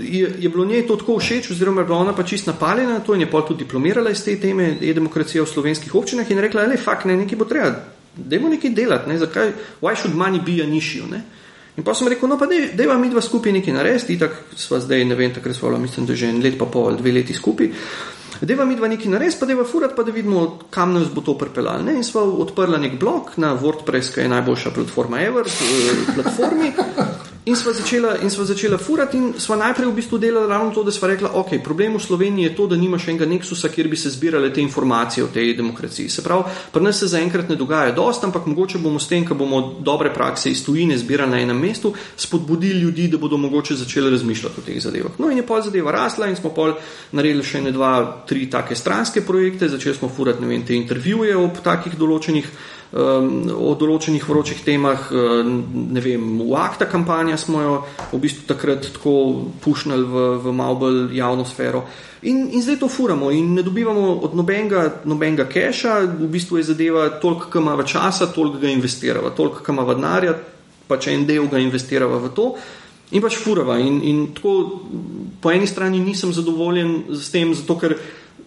[0.00, 3.14] je, je bilo njej to tako všeč, oziroma je bila ona pa čist napaljena, to
[3.14, 6.76] je pa tudi diplomirala iz te teme, je demokracija v slovenskih občinah in rekla, le,
[6.76, 7.74] fakt, ne, nekaj bo treba,
[8.16, 11.04] dajmo nekaj delati, ne, zakaj, why should money be an issue.
[11.78, 14.56] In pa sem rekel, no pa da je vam mi dva skupaj nekaj narediti, tako
[14.56, 17.34] sva zdaj, ne vem, takrat sva, mislim, da že en let pa pol, dve leti
[17.34, 17.70] skupaj.
[18.40, 21.08] Da je vam nekaj narediti, pa da je vam furat, pa da vidimo, kam nas
[21.14, 21.90] bo to pripeljalo.
[21.90, 26.72] In sva odprla nek blog na WordPress, ki je najboljša platforma ever, eh, platformi.
[27.48, 30.82] In sva začela, in sva začela furati, in sva najprej v bistvu delala ravno to,
[30.84, 33.96] da sva rekla, ok, problem v Sloveniji je to, da nimaš enega neksusa, kjer bi
[33.96, 36.12] se zbirale te informacije o tej demokraciji.
[36.12, 39.32] Se pravi, pri nas se zaenkrat ne dogaja dost, ampak mogoče bomo s tem, ko
[39.32, 44.10] bomo dobre prakse iz tujine zbirali na enem mestu, spodbudili ljudi, da bodo mogoče začeli
[44.10, 45.16] razmišljati o teh zadevah.
[45.18, 46.76] No in je pol zadeva rasla in smo pol
[47.16, 51.36] naredili še ne dva, tri take stranske projekte, začeli smo furati, ne vem, te intervjuje
[51.36, 52.52] ob takih določenih
[52.92, 55.08] um, o določenih vročih temah.
[55.12, 57.74] Ne vem, v akta kampanja smo jo
[58.12, 59.14] v bistvu takrat tako
[59.64, 61.84] pušnili v, v malo bolj javno sfero.
[62.22, 66.70] In, in zdaj to furamo in ne dobivamo od nobenega, nobenega keša, v bistvu je
[66.72, 70.34] zadeva toliko, kam ima časa, toliko ga investiramo, toliko, kam ima denarja,
[70.88, 72.50] pa če en del ga investiramo v to.
[73.14, 73.78] In pač furava.
[73.80, 74.82] In, in tako
[75.40, 77.94] po eni strani nisem zadovoljen s tem, zato ker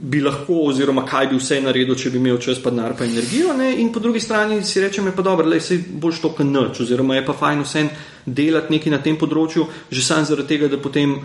[0.02, 3.54] bi lahko, oziroma kaj bi vse naredil, če bi imel čas, pa denar, pa energijo.
[3.58, 3.70] Ne?
[3.84, 7.20] In po drugi strani si rečem, je pa dobro, da se boš to kanoč, oziroma
[7.20, 7.92] je pa fajn vsem
[8.26, 11.22] delati nekaj na tem področju, že sam zaradi tega, da potem.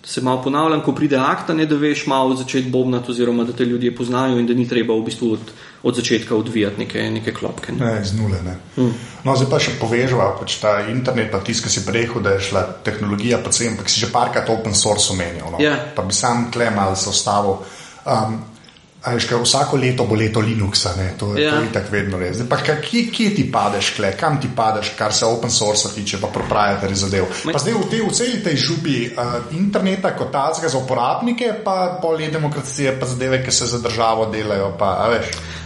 [0.00, 3.66] Se malo ponavljam, ko pride akta, ne da veš malo začeti bobnati, oziroma da te
[3.68, 5.50] ljudje poznajo in da ni treba v bistvu od,
[5.84, 7.74] od začetka odvijati neke, neke klopke.
[7.76, 8.38] Ne, ne z nule.
[8.46, 8.54] Ne.
[8.78, 8.94] Hmm.
[9.26, 12.46] No, zdaj pa še povežemo, pač ta internet, pa tisto, ki si prehod, da je
[12.48, 15.52] šla tehnologija, pa, sem, pa si že parkrat open source omenil.
[15.52, 15.60] No.
[15.60, 15.76] Yeah.
[15.76, 15.92] Ja.
[15.98, 17.60] Pa bi sam tle malo se ostavil.
[18.06, 18.40] Um,
[19.00, 21.14] Ajš, vsako leto bo leto Linuxa, ne?
[21.18, 21.56] to je ja.
[21.72, 22.42] tako vedno res.
[22.48, 24.10] Pa, kje, kje ti padeš, kle?
[24.12, 27.24] kam ti padeš, kar se open source tiče, pa proprietary zadev.
[27.48, 31.96] Pa zdaj v, te, v celi tej župi uh, interneta, kot tazga za uporabnike, pa
[32.02, 34.74] bolje demokracije, pa zadeve, ki se za državo delajo.
[34.78, 35.08] Pa,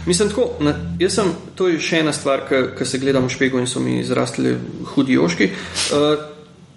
[0.05, 0.71] Mislim, tako, na,
[1.09, 4.53] sem, to je še ena stvar, ki se gledam v špegu in so mi zrastli
[4.93, 5.49] hudi oški.
[5.91, 6.23] Uh,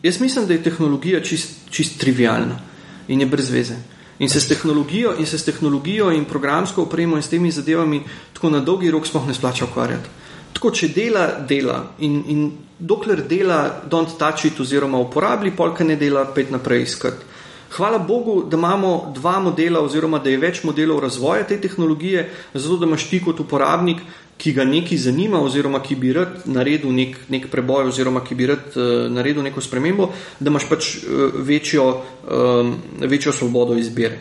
[0.02, 2.58] jaz mislim, da je tehnologija čist, čist trivialna
[3.06, 3.78] in je brez veze.
[4.18, 8.02] In se s tehnologijo in, se s tehnologijo in programsko opremo in s temi zadevami
[8.33, 10.09] tako na dolgi rok sploh ne splača ukvarjati.
[10.52, 15.96] Tako, če dela, dela in, in dokler dela, don't touch it oziroma uporabi, polka ne
[15.96, 17.24] dela, pet naprej iskati.
[17.70, 22.76] Hvala Bogu, da imamo dva modela oziroma da je več modelov razvoja te tehnologije, zato
[22.76, 24.00] da imaš ti kot uporabnik
[24.38, 28.46] ki ga nekaj zanima, oziroma ki bi rad naredil nek, nek preboj, oziroma ki bi
[28.46, 31.88] rad uh, naredil neko spremembo, da imaš pač uh, večjo,
[32.31, 34.20] um, večjo svobodo izbire.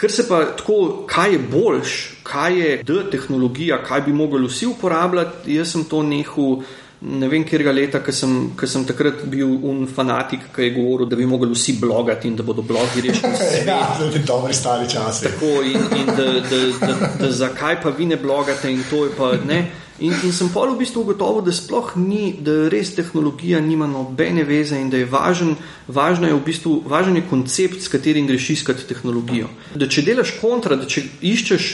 [0.00, 5.56] Ker se pa tako, kaj je boljš, kaj je D-tehnologija, kaj bi mogli vsi uporabljati,
[5.56, 6.62] jaz sem to nehal
[7.00, 8.32] ne vem, kjer ga leta, ker sem,
[8.68, 12.44] sem takrat bil un fanatik, ki je govoril, da bi mogli vsi blogati in da
[12.44, 13.32] bodo blogi rešili.
[13.70, 15.22] ja, to je dobri stari čas.
[15.24, 19.04] Tako in, in da, da, da, da, da zakaj pa vi ne blogate in to
[19.04, 19.64] je pa ne.
[20.00, 24.46] In, in sem pa v bistvu ugotovil, da sploh ni, da res tehnologija nima nobene
[24.48, 25.56] veze in da je važen,
[25.88, 29.50] važno je v bistvu, važen je koncept, s katerim greš iskati tehnologijo.
[29.76, 31.68] Da če delaš kontra, da če iščeš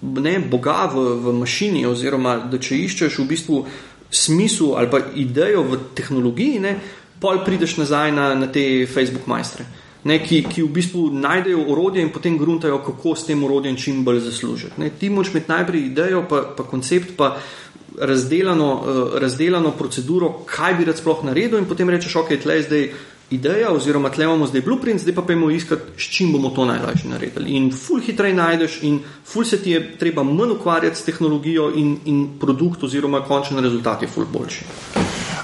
[0.00, 3.60] ne, Boga v, v mašini, oziroma da če iščeš v bistvu
[4.10, 6.76] smislu ali pa idejo v tehnologiji, ne,
[7.20, 9.66] pol prideš nazaj na, na te Facebook majstre,
[10.04, 14.04] ne, ki, ki v bistvu najdejo orodje in potem gruntajo, kako s tem orodjem čim
[14.04, 14.80] bolj zaslužiti.
[14.80, 14.90] Ne.
[14.90, 17.36] Ti moraš imeti najprej idejo, pa, pa koncept, pa
[17.96, 22.90] razdeljeno, uh, razdeljeno proceduro, kaj bi rad sploh naredil, in potem rečeš, ok, tle zdaj
[23.30, 27.10] ideja, oziroma tle imamo zdaj blueprint, zdaj pa pojmo iskati, s čim bomo to najlažje
[27.10, 27.56] naredili.
[27.56, 31.98] In ful hitreje najdeš, in ful se ti je treba manj ukvarjati s tehnologigijo, in,
[32.04, 34.64] in produkt, oziroma končni rezultat je ful boljši.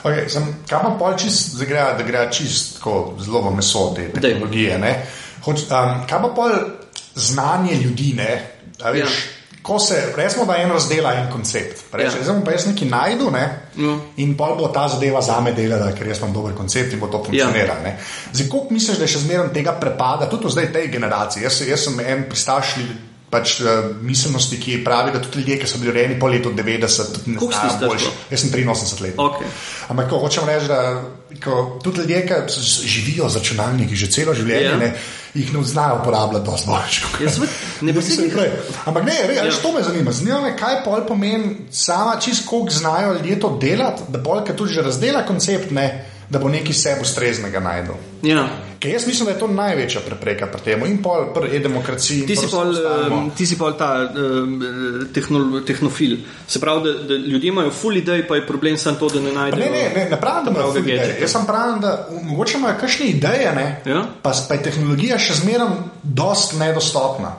[0.02, 3.92] Okay, sem, kaj pa pol čist, da gre, da gre čist tako zelo v meso
[3.96, 4.78] te tehnologije?
[5.44, 6.56] Hoč, um, kaj pa pol
[7.14, 8.32] znanje ljudi, ne?
[8.82, 9.31] Veš, ja.
[9.62, 11.84] Ko se, resmo, da en razdela en koncept.
[11.92, 12.24] Reče, ja.
[12.24, 13.44] Zdaj bom pa jaz nekaj najdu ne?
[13.76, 13.94] ja.
[14.16, 17.08] in pol bo ta zadeva za me delala, ker jaz imam dober koncept in bo
[17.12, 17.86] to funkcioniralo.
[17.86, 17.94] Ja.
[18.32, 21.46] Zdaj, koliko misliš, da je še zmeraj tega prepada, tudi v zdaj tej generaciji?
[21.46, 25.80] Jaz, jaz sem en pristašljiv pač, uh, miselnosti, ki pravi, da tudi ljudje, ki so
[25.80, 28.12] bili rojeni po letu 90, tudi ne znajo boljši.
[28.30, 29.16] Jaz sem 83 let.
[29.16, 29.48] Okay.
[29.88, 31.00] Ampak ko hočem reči, da
[31.40, 34.76] ko, tudi ljudje, ki živijo z računalniki že celo življenje, yeah.
[34.76, 34.78] Ja.
[34.78, 34.92] ne,
[35.34, 37.00] jih ne znajo uporabljati dosti bolj.
[37.80, 38.52] Ne bi se jih prej.
[38.84, 39.62] Ampak ne, re, yeah.
[39.62, 40.12] to me zanima.
[40.12, 44.56] Zanima me, kaj pol pomeni sama, čist koliko znajo ljudje to delati, da bolj, ker
[44.60, 45.72] tudi že razdela koncept.
[45.72, 45.88] Ne,
[46.32, 47.94] da bo nekaj sebe ustreznega najdel.
[48.22, 48.48] Ja.
[48.82, 52.24] Jaz mislim, da je to največja prepreka pri tem in pol pri e-demokraciji.
[52.26, 52.36] Ti,
[53.36, 53.90] ti si pa ta
[55.14, 56.16] tehnolo, tehnofil.
[56.48, 59.32] Se pravi, da, da ljudje imajo full idej, pa je problem samo to, da ne
[59.32, 59.64] najdejo.
[59.64, 61.14] Ne, ne, ne, ne pravim, da imajo full idej.
[61.20, 63.54] Jaz sem pravim, da mogoče imajo kakšne ideje,
[63.86, 64.02] ja?
[64.22, 67.36] pa, pa je tehnologija še zmeraj dost nedostopna.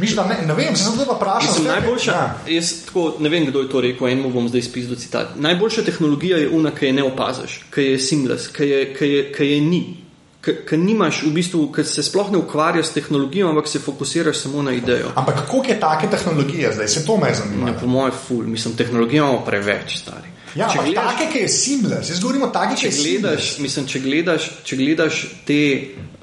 [0.00, 1.64] Miš, ne, ne vem, se pa vprašam.
[1.64, 2.36] Najboljša, ja.
[2.46, 5.36] jaz tako ne vem, kdo je to rekel, enemu bom zdaj spisal citat.
[5.36, 9.24] Najboljša tehnologija je una, ki je ne opaziš, ki je seamless, ki je, ki je,
[9.32, 9.82] ki je ni.
[10.48, 14.62] Ker nimaš, v bistvu, ker se sploh ne ukvarjaš s tehnologijo, ampak se fokusiraš samo
[14.62, 15.10] na idejo.
[15.14, 17.68] Ampak kako je take tehnologije zdaj, se to me zanima?
[17.68, 20.30] Ja, po mojem, ful, mislim, tehnologijo imamo preveč stari.
[20.54, 23.86] Ja, če gledaš, take, ki je seamless, jaz govorim o takih, ki je gledaš, mislim,
[23.90, 25.60] če gledaš, če gledaš te,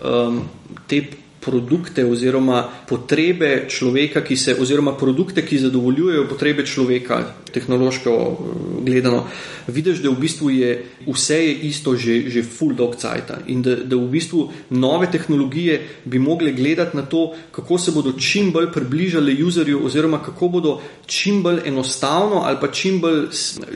[0.02, 0.42] um,
[0.90, 1.02] te
[1.46, 7.22] produkte oziroma potrebe človeka, ki se, oziroma produkte, ki zadovoljujejo potrebe človeka,
[7.54, 8.36] tehnološko eh,
[8.86, 9.24] gledano,
[9.68, 10.72] vidiš, da v bistvu je
[11.08, 13.32] vse je isto, že, že full dog cajt.
[13.48, 18.14] In da, da v bistvu nove tehnologije bi mogli gledati na to, kako se bodo
[18.20, 23.28] čim bolj približali userju, oziroma kako bodo čim bolj enostavno ali pa čim, bolj,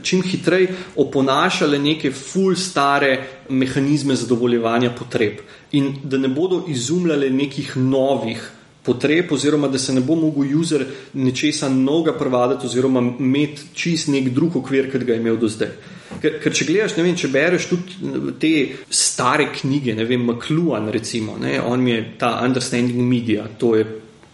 [0.02, 7.78] čim hitreje oponašale neke full stare mehanizme zadovoljevanja potreb in da ne bodo izumljali nekih
[7.78, 8.52] novih
[8.84, 14.32] potreb, oziroma da se ne bo mogel user nečesa novega prevaditi, oziroma imeti čist nek
[14.34, 15.76] drug okvir, kot ga je imel do zdaj.
[16.22, 18.54] Ker, ker če gledaš, ne vem, če bereš tudi te
[18.90, 23.86] stare knjige, ne vem, McLuhan, recimo, ne, on je ta Understanding Media, to je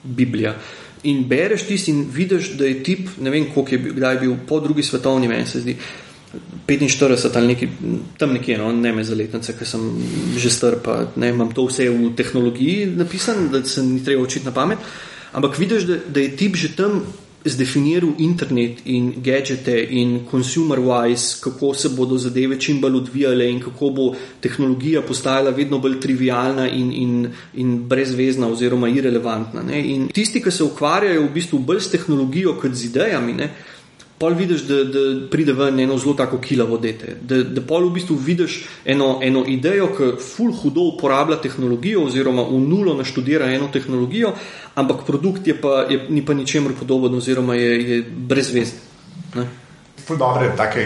[0.03, 0.55] Biblija.
[1.05, 4.21] In bereš tisti in vidiš, da je tip, ne vem, koliko je bil, kdaj je
[4.23, 5.75] bil po drugi svetovni vojni, se zdi,
[6.67, 7.67] 45 ali nekaj,
[8.17, 9.83] tam nekje, no, ne me za letnice, ker sem
[10.37, 14.45] že star, pa ne imam to vse v tehnologiji napisano, da se ni treba učiti
[14.45, 14.79] na pamet.
[15.31, 17.03] Ampak vidiš, da, da je tip že tam
[17.45, 23.59] zdefiniral internet in gadgete in consumer wise, kako se bodo zadeve čim bolj odvijale in
[23.61, 29.61] kako bo tehnologija postajala vedno bolj trivialna in, in, in brezvezna oziroma irrelevantna.
[29.61, 29.83] Ne.
[29.93, 33.51] In tisti, ki se ukvarjajo v bistvu bolj s tehnologijo kot z idejami, ne,
[34.17, 34.99] pol vidiš, da, da
[35.31, 37.17] pride ven eno zelo tako kilavo dete.
[37.21, 42.45] Da, da pol v bistvu vidiš eno, eno idejo, ki ful hudo uporablja tehnologijo oziroma
[42.47, 44.31] v nulo naštudira eno tehnologijo,
[44.75, 48.79] ampak produkt je pa, je, ni pa ničemer podoben oziroma je, je brezvezen
[50.05, 50.83] ful dobre take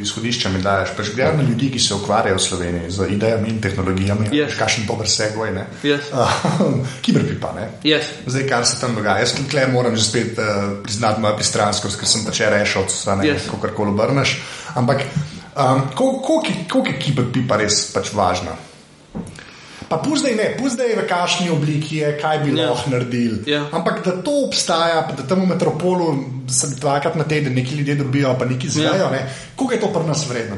[0.00, 0.94] izhodišča mi daješ.
[0.96, 4.56] Pač gledam na ljudi, ki se ukvarjajo v Sloveniji z idejami in tehnologijami, yes.
[4.58, 5.66] kakšen dober segway, ne.
[5.84, 6.08] Yes.
[7.04, 7.68] Kiberpipa, ne.
[7.84, 8.10] Yes.
[8.26, 9.26] Zdaj, kar se tam dogaja.
[9.26, 13.28] Jaz tukaj moram že spet uh, priznati mojo pristranskost, ker sem pač rešil, da ne
[13.28, 13.48] yes.
[13.52, 14.36] kako koli obrneš.
[14.74, 15.04] Ampak
[15.52, 16.42] um, koliko
[16.88, 18.56] je kiberpipa res pač važna?
[19.92, 22.64] Pa puzdaj ne, puzdaj v kakšni obliki je, kaj bi yeah.
[22.64, 22.70] Ja.
[22.72, 23.42] lahko naredili.
[23.44, 23.68] Yeah.
[23.68, 23.76] Ja.
[23.76, 26.06] Ampak da to obstaja, da tam v metropolu
[26.48, 29.28] se dvakrat na teden neki ljudje dobijo, pa neki zvejo, yeah.
[29.56, 30.56] koliko je to pri nas vredno?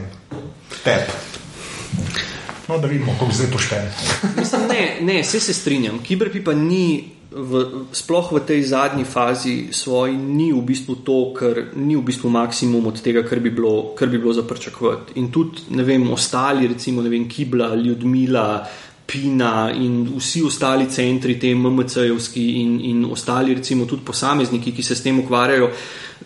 [0.85, 1.11] Tep.
[2.69, 3.91] No, da vidimo, kako zdaj pošteni.
[4.73, 5.99] ne, ne, vse se strinjam.
[5.99, 7.11] Kiberpi pa ni.
[7.35, 12.31] V, sploh v tej zadnji fazi svoji ni v bistvu to, kar ni v bistvu
[12.31, 15.19] maksimum od tega, kar bi bilo, kar bi bilo za pričakovati.
[15.19, 18.63] In tudi, ne vem, ostali, recimo, ne vem, Kibla, Ljudmila,
[19.07, 24.95] Pina in vsi ostali centri, te MMC-jevski in, in ostali, recimo tudi posamezniki, ki se
[24.97, 25.69] s tem ukvarjajo,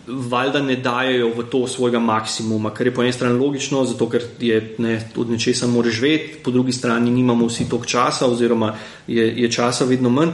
[0.07, 4.23] valjda ne dajo v to svojega maksimuma, kar je po eni strani logično, zato ker
[4.39, 8.73] je ne, od nečesa moraš živeti, po drugi strani nimamo vsi toliko časa, oziroma
[9.07, 10.31] je, je časa vedno manj.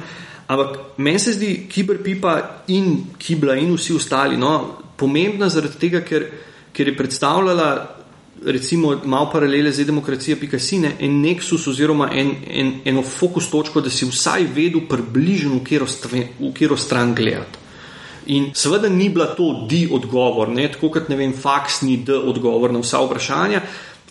[0.47, 6.29] Ampak meni se zdi kiberpipa in kibla in vsi ostali no, pomembna zaradi tega, ker,
[6.73, 7.94] ker je predstavljala
[8.45, 13.81] recimo malo paralele z demokracijo, pika sine, en nexus oziroma en, en, eno fokus točko,
[13.81, 17.63] da si vsaj vedel približno, v katero stran gledati.
[18.25, 20.71] In seveda ni bila to di odgovor, ne?
[20.71, 23.61] tako kot ne vem, faks ni d odgovor na vsa vprašanja,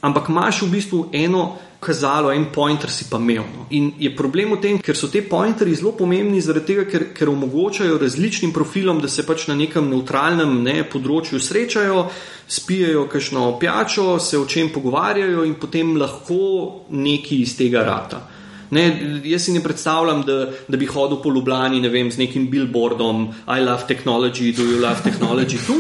[0.01, 3.45] ampak imaš v bistvu eno kazalo, en pointer si pa imel.
[3.45, 3.67] No.
[3.77, 7.31] In je problem v tem, ker so te pointerji zelo pomembni, zaradi tega, ker, ker
[7.33, 12.07] omogočajo različnim profilom, da se pač na nekem neutralnem ne, področju srečajo,
[12.49, 18.25] spijajo kakšno pijačo, se o čem pogovarjajo in potem lahko neki iz tega rata.
[18.75, 18.85] Ne,
[19.25, 23.29] jaz si ne predstavljam, da, da bi hodil po Ljubljani ne vem, z nekim billboardom
[23.47, 25.79] I love technology, do you love technology tu.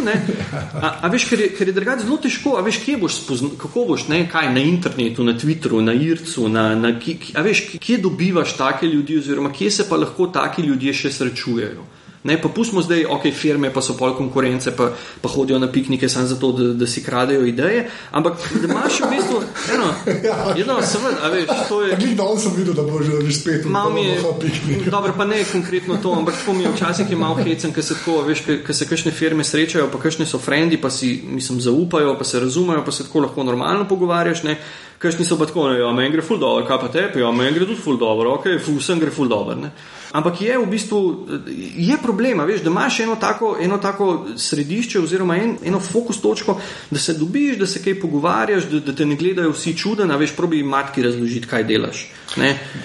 [0.80, 3.56] A, a veš, ker je, ker je drugače zelo težko, a veš, kje boš spoznal,
[3.58, 6.94] kako boš, ne, kaj na internetu, na Twitteru, na Ircu, na, na,
[7.34, 11.86] a veš, kje dobivaš take ljudi oziroma kje se pa lahko taki ljudje še srečujejo.
[12.24, 14.86] Ne, pa pustimo zdaj, ok, firme pa so pol konkurence, pa,
[15.20, 17.90] pa hodijo na piknike samo zato, da, da si kradejo ideje.
[18.10, 19.40] Ampak da imaš v bistvu
[19.74, 19.90] eno,
[20.28, 21.98] ja, eno, seveda, a veš, to je.
[22.00, 24.16] Ni dol sem videl, da bo že že spet mi je.
[24.96, 27.94] Dobro, pa ne konkretno to, ampak to mi je včasih je malo hecen, ker se
[27.98, 32.16] tako, veš, ker se kakšne firme srečajo, pa kakšne so frendi, pa si, mislim, zaupajo,
[32.16, 34.56] pa se razumejo, pa se tako lahko normalno pogovarjaš, ne.
[34.98, 37.68] Kakšni so pa tako, ja, meni gre ful dobro, kaj pa tebi, ja, meni gre
[37.68, 39.68] tudi ful dobro, ok, ful, vsem gre ful dobro.
[40.14, 41.26] Ampak je v bistvu
[41.74, 46.54] je problem, veš, da imaš eno tako, eno tako središče oziroma en, eno fokus točko,
[46.90, 50.16] da se dobiš, da se kaj pogovarjaš, da, da te ne gledajo vsi čuden, a
[50.16, 52.04] veš, probi matki razložiti, kaj delaš.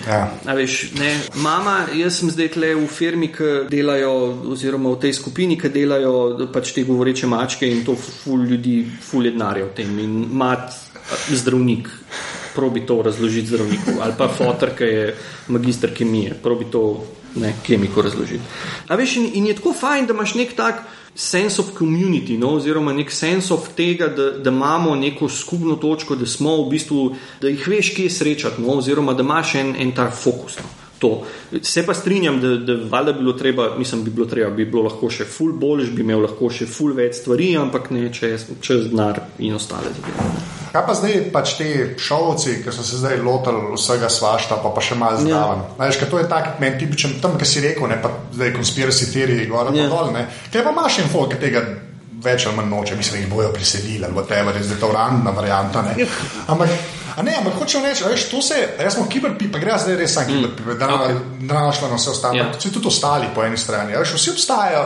[0.08, 0.24] Ja.
[0.56, 0.80] Veš,
[1.36, 4.16] Mama, jaz sem zdaj tle v firmi, ki delajo,
[4.50, 9.30] oziroma v tej skupini, ki delajo pač te govoreče mačke in to ful ljudi, ful
[9.30, 10.74] je denarja v tem in mat
[11.30, 11.94] zdravnik
[12.56, 15.16] probi to razložiti zdravniku, ali pa fotor, ki je
[15.48, 18.44] magistr kemije, probi to ne, kemiko razložiti.
[18.88, 20.84] A veš, in, in je tako fajn, da imaš nek tak
[21.16, 26.16] sense of community, no, oziroma nek sense of tega, da, da imamo neko skupno točko,
[26.16, 29.92] da smo v bistvu, da jih veš, kje srečati, no, oziroma da imaš en, en
[29.96, 30.58] tak fokus.
[30.58, 30.70] No.
[31.00, 31.24] To.
[31.62, 34.84] Se pa strinjam, da, da valjda bi bilo treba, mislim, bi bilo treba, bi bilo
[34.84, 38.90] lahko še ful boljš, bi imel lahko še ful več stvari, ampak ne čez, čez
[38.92, 40.49] denar in ostale zadeve.
[40.72, 44.82] Kaj pa zdaj pač ti šovci, ki so se zdaj lotili vsega svašta, pa, pa
[44.82, 45.26] še malo?
[45.28, 45.44] Ja.
[45.80, 49.48] Veš, to je tak meni tipičen, tam, ki si rekel, ne pa zdaj konspiracy teorije,
[49.50, 49.90] gor in ja.
[49.90, 50.14] dol.
[50.54, 51.66] Kaj pa imaš info, ki tega
[52.24, 54.92] več ali manj noče, mislim, da jih bojo priselili, ali tebe, da je zdaj to
[54.94, 55.84] randna varianta.
[55.88, 56.08] Ne?
[56.48, 56.74] Ampak,
[57.16, 60.18] a ne, ampak hočem reči, veš, to se, jaz smo kiberpi, pa gre zdaj res
[60.18, 60.50] sam mm.
[60.50, 61.22] kiberpi, da okay.
[61.48, 62.52] našla na vse ostale, yeah.
[62.54, 62.72] Ja.
[62.72, 63.96] tudi ostali po eni strani.
[63.98, 64.84] Veš, vsi obstajajo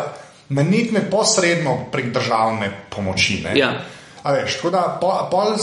[0.53, 3.43] na nek način posredno prek državne pomoči.
[3.55, 3.73] Ja.
[4.23, 5.57] Veš, tako da pol, pol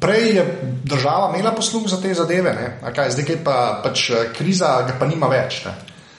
[0.00, 0.44] prej je
[0.84, 5.08] država imela posluh za te zadeve, kaj, zdaj je pa pač eh, kriza, ga pa
[5.08, 5.64] nima več.
[5.64, 5.74] Ne?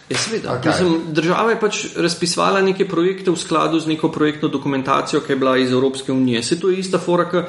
[0.09, 0.17] Ja,
[0.53, 0.67] okay.
[0.67, 5.37] Mislim, država je pač razpisvala neke projekte v skladu z neko projektno dokumentacijo, ki je
[5.41, 6.43] bila iz Evropske unije.
[6.43, 7.41] Se to je ista fora, ki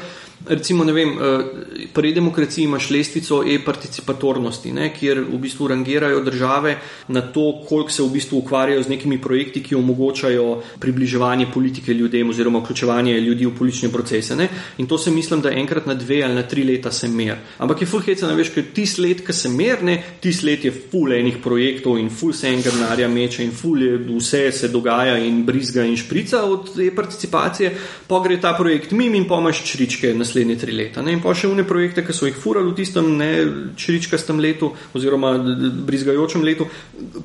[0.44, 1.44] recimo, ne vem, eh,
[1.92, 6.76] pri demokraciji imaš lestvico e-participatornosti, kjer v bistvu rangirajo države
[7.08, 12.30] na to, koliko se v bistvu ukvarjajo z nekimi projekti, ki omogočajo približevanje politike ljudem
[12.30, 14.36] oziroma vključevanje ljudi v politične procese.
[14.36, 14.48] Ne?
[14.78, 17.36] In to se mislim, da enkrat na dve ali na tri leta se mer.
[17.58, 21.12] Ampak je full heca, veš, ker ti let, ki se merne, ti let je full
[21.12, 25.44] enih projektov in full se enega denarja meče in full je vse se dogaja in
[25.44, 27.74] brizga in šprica od te participacije,
[28.06, 31.02] pa gre ta projekt mim in pomaš čričke naslednje naslednje tri leta.
[31.02, 31.14] Ne?
[31.14, 33.08] In pa še vne projekte, ki so jih furali v tistem
[33.78, 35.36] čričkastem letu, oziroma
[35.86, 36.66] brizgajočem letu,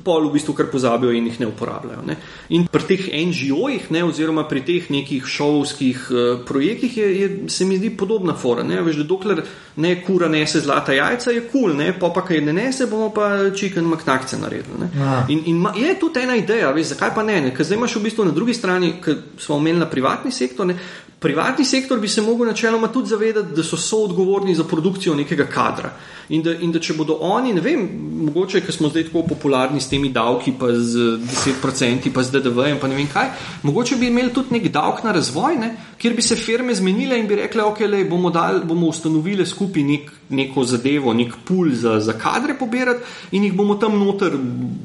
[0.06, 2.04] pol v bistvu kar pozabijo in jih ne uporabljajo.
[2.06, 2.16] Ne?
[2.54, 7.80] In pri teh NGO-jih, oziroma pri teh nekih šovskih uh, projektih, je, je, se mi
[7.80, 8.64] zdi podobna fora.
[8.66, 8.80] Ne?
[8.86, 9.42] Veš, dokler
[9.82, 13.50] ne kura nese zlata jajca, je kul, cool, pa pa kaj ne nese, bomo pa
[13.56, 14.90] čiken maknakce naredili.
[14.96, 15.22] Ja.
[15.32, 17.40] In, in ma, je tudi ena ideja, veš, zakaj pa ne?
[17.48, 17.54] ne?
[17.56, 20.76] Ker zdaj imaš v bistvu na drugi strani, ki smo omenili privatni sektor, ne?
[21.22, 25.92] Privatni sektor bi se lahko načeloma tudi zavedati, da so soodgovorni za produkcijo nekega kadra.
[26.28, 27.82] In da, in da če bodo oni, ne vem,
[28.26, 32.78] mogoče, ker smo zdaj tako popularni s temi davki, pa z 10%, pa z DDV-jem,
[32.80, 33.30] pa ne vem kaj,
[33.62, 37.28] mogoče bi imeli tudi nek davek na razvoj, ne, kjer bi se firme zmenile in
[37.28, 41.98] bi rekle, ok, lej, bomo, dal, bomo ustanovili skupaj nek, neko zadevo, nek pul za,
[42.00, 43.00] za kadre pobirati
[43.36, 44.36] in jih bomo tam noter,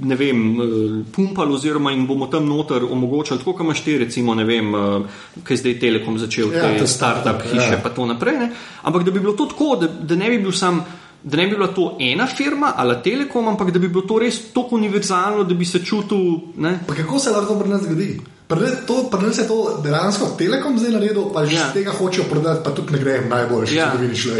[0.03, 0.67] ne vem, eh,
[1.15, 5.41] pumpali oziroma jim bomo tam noter omogočali, tako kot imaš te, recimo, ne vem, eh,
[5.43, 7.81] kaj zdaj Telekom začel, ja, te start-up hiše, ja.
[7.83, 8.51] pa to naprej, ne.
[8.83, 10.83] ampak da bi bilo to tako, da, da ne bi bil sam
[11.23, 14.39] da ne bi bila to ena firma ali telekom, ampak da bi bilo to res
[14.53, 16.17] tako univerzalno, da bi se čutil.
[16.95, 18.19] Kako se lahko pri nas zgodi?
[18.47, 18.59] Pri
[19.27, 21.67] nas je to dejansko telekom zdaj naredil, pa že ja.
[21.67, 23.91] z tega hočejo prodati, pa tudi ne gre najboljši, ja.
[23.99, 24.39] če isto.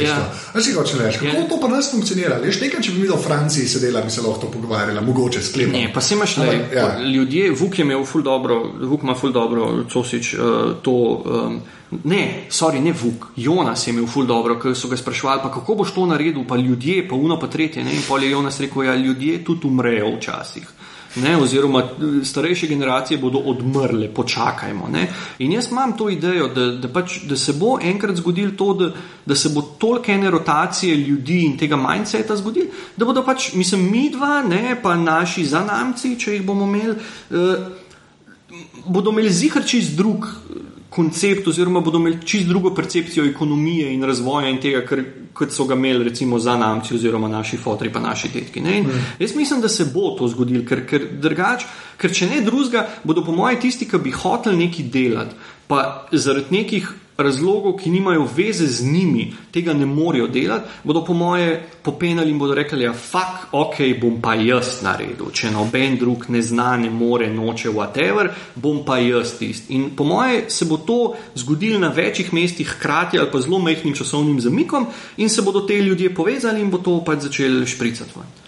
[0.55, 0.61] Ja.
[0.63, 1.47] Si hoče reči, kako ja.
[1.49, 2.37] to pri nas funkcionira?
[2.39, 5.75] Veš, nekaj, če bi videl v Franciji sedela, bi se lahko to pogovarjala, mogoče sklepno.
[5.75, 6.87] Ne, pa se imaš le, ja.
[7.03, 10.95] ljudje, Vuk je imel ful dobro, Vuk ima ful dobro, Cosič, uh, to.
[11.25, 11.59] Um,
[11.91, 15.75] Ne, sorry, ne Vuk, Jonas je imel ful dobro, ker so ga sprašvali, pa kako
[15.81, 17.83] boš to naredil, pa ljudje, pa uno pa tretje.
[17.83, 17.95] Ne?
[17.95, 20.67] In pol je Jonas rekel, ja, ljudje tudi umrejo včasih.
[21.15, 21.83] Ne, oziroma,
[22.23, 24.89] starejše generacije bodo odmrle, počakajmo.
[24.91, 25.07] Ne.
[25.39, 28.91] In jaz imam to idejo, da, da, pač, da se bo enkrat zgodilo to, da,
[29.25, 33.89] da se bo toliko ene rotacije ljudi in tega mindseta zgodilo, da bodo pač, mislim,
[33.91, 36.95] mi dva, ne, pa naši zanamci, če jih bomo imeli,
[37.31, 40.27] eh, bodo imeli zihrči z drug
[40.89, 45.01] koncept, oziroma bodo imeli čist drugo percepcijo ekonomije in razvoja in tega, kar,
[45.33, 48.61] kot so ga imeli recimo za namci oziroma naši fotri pa naši tetki.
[48.61, 49.01] Mm.
[49.19, 51.65] Jaz mislim, da se bo to zgodilo, ker, ker drugač,
[51.97, 55.35] ker če ne drugega, bodo po mojem tisti, ki bi hoteli nekaj delati,
[55.67, 61.13] pa zaradi nekih razlogov, ki nimajo veze z njimi, tega ne morejo delati, bodo po
[61.13, 65.31] moje popenali in bodo rekli: ja, fuck, ok, bom pa jaz naredil.
[65.33, 69.73] Če noben drug ne zna, ne more, noče, whatever, bom pa jaz tisti.
[69.73, 73.95] In po moje se bo to zgodilo na večjih mestih hkrati ali pa zelo mehkim
[73.95, 74.87] časovnim zamikom,
[75.17, 78.45] in se bodo te ljudje povezali in bo to pač začeli špricati.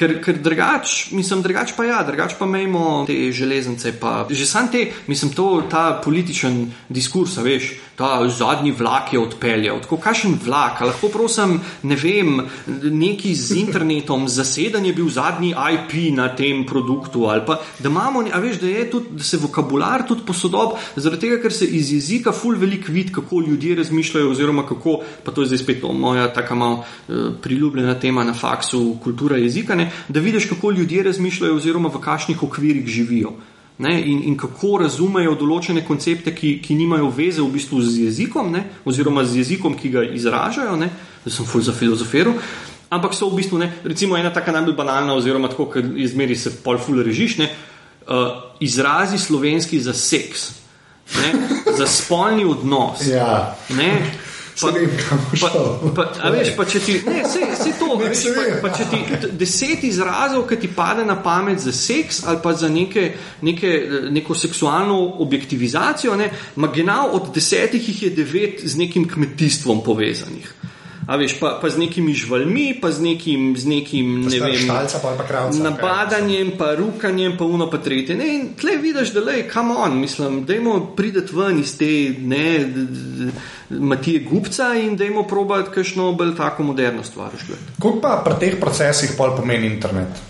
[0.00, 3.92] Ker, ker drugač, mislim, drugač pa ja, drugač pa imamo te železnice.
[4.00, 9.80] Pa, že sam te, mislim, to, ta političen diskurs, veš, ta zadnji vlak je odpeljal.
[9.84, 12.40] Tako kakšen vlak, lahko prosim, ne vem,
[12.82, 17.26] neki z internetom, zaseden je bil zadnji IP na tem produktu.
[17.46, 21.68] Pa, da, imamo, veš, da, tudi, da se vokabular tudi posodob, zaradi tega, ker se
[21.68, 25.84] iz jezika ful velik vid, kako ljudje razmišljajo, oziroma kako, pa to je zdaj spet
[25.92, 29.76] moja tako malo uh, priljubljena tema na faksu, kultura jezika.
[29.76, 33.36] Ne, da vidiš, kako ljudje razmišljajo, oziroma v kakšnih okvirih živijo.
[33.80, 38.66] In, in kako razumejo določene koncepte, ki, ki nimajo veze v bistvu z jezikom, ne?
[38.84, 40.76] oziroma z jezikom, ki ga izražajo.
[40.76, 42.34] Zdaj sem full za filozofijo.
[42.92, 43.70] Ampak so v bistvu, ne?
[43.84, 47.48] recimo, ena taka najbolj banalna, oziroma tako, ker izmeri se pol full režiš, ne?
[48.10, 50.50] Uh, izrazi slovenski za seks,
[51.16, 51.30] ne?
[51.76, 53.06] za spolni odnos.
[53.06, 53.56] Ja.
[54.60, 54.72] Pa,
[55.40, 58.72] pa, pa, a veš, pa če ti, ne, se, se to, ne, veš, pa, pa
[58.76, 63.12] če ti deset izrazov, ki ti pade na pamet za seks ali pa za neke,
[63.46, 63.72] neke,
[64.10, 70.52] neko seksualno objektivizacijo, ne, magenav od desetih jih je devet z nekim kmetijstvom povezanih.
[71.10, 75.00] A veš, pa, pa z nekimi živalmi, pa z nekim, z nekim ne vem, štalca,
[75.02, 78.14] pa kravca, napadanjem, pa rukanjem, pa uno, pa tretje.
[78.14, 82.46] Ne, in tle vidiš, da le, kam on, mislim, dajmo prideti ven iz te, ne.
[82.62, 83.32] D, d, d,
[83.70, 87.34] Matije Gupca in da imamo probati kakšno bolj tako moderno stvar.
[87.82, 90.22] Kot pa pri teh procesih pol pomeni internet?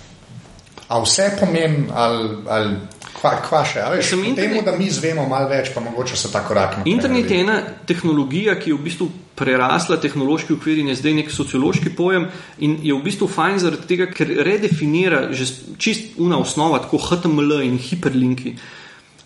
[0.89, 2.37] A vse pomeni ali.
[2.49, 2.81] ali...
[3.21, 6.55] Kva, kva še, veš, internet, temu, da mi zvemo malo več, pa mogoče se tako
[6.57, 6.87] rakne.
[6.89, 11.31] Internet je ena tehnologija, ki je v bistvu prerasla tehnološki okvir in je zdaj nek
[11.33, 12.27] sociološki pojem
[12.59, 17.63] in je v bistvu fajn zaradi tega, ker redefinira že čist una osnova, tako HTML
[17.65, 18.55] in hiperlinki.
[18.57, 18.81] Uh,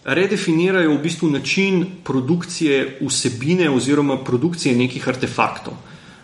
[0.05, 5.75] redefinirajo v bistvu način produkcije vsebine oziroma produkcije nekih artefaktov.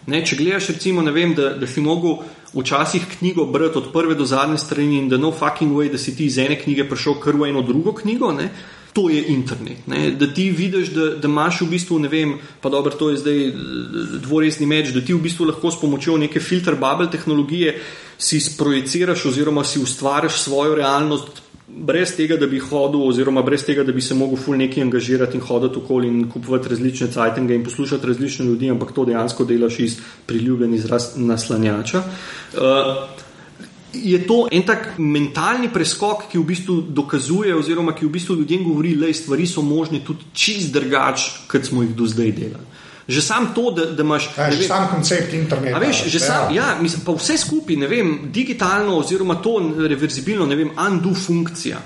[0.07, 2.19] Ne, če gledaš, recimo, vem, da, da si mogel
[2.53, 6.17] včasih knjigo brati od prve do zadnje strani in da no fucking way, da si
[6.17, 8.51] ti iz ene knjige prišel kar v eno drugo knjigo, ne,
[8.93, 9.87] to je internet.
[9.87, 13.21] Ne, da ti vidiš, da, da imaš v bistvu, ne vem, pa dobro, to je
[13.23, 13.53] zdaj eh,
[14.23, 17.79] dvoresni meč, da ti v bistvu lahko s pomočjo neke filter bubble tehnologije
[18.19, 21.41] si sprojeciraš oziroma si ustvariš svojo realnost
[21.77, 25.39] brez tega, da bi hodil, oziroma brez tega, da bi se mogel ful neki angažirati
[25.39, 29.79] in hoditi okoli in kupovati različne cajtenge in poslušati različne ljudi, ampak to dejansko delaš
[29.81, 30.87] iz priljubljenih
[31.17, 32.03] naslanjača.
[32.55, 33.30] Uh,
[33.95, 38.65] Je to en tak mentalni preskok, ki v bistvu dokazuje, oziroma ki v bistvu ljudem
[38.65, 42.67] govori, da stvari so možne tudi čist drugače, kot smo jih do zdaj delali.
[43.11, 44.31] Že sam to, da, da imaš.
[44.39, 45.79] Ja, že sam koncept interneta.
[45.83, 50.57] Veš, že sam, ja, mislim, pa vse skupaj, ne vem, digitalno oziroma to reverzibilno, ne
[50.57, 51.81] vem, undo funkcija.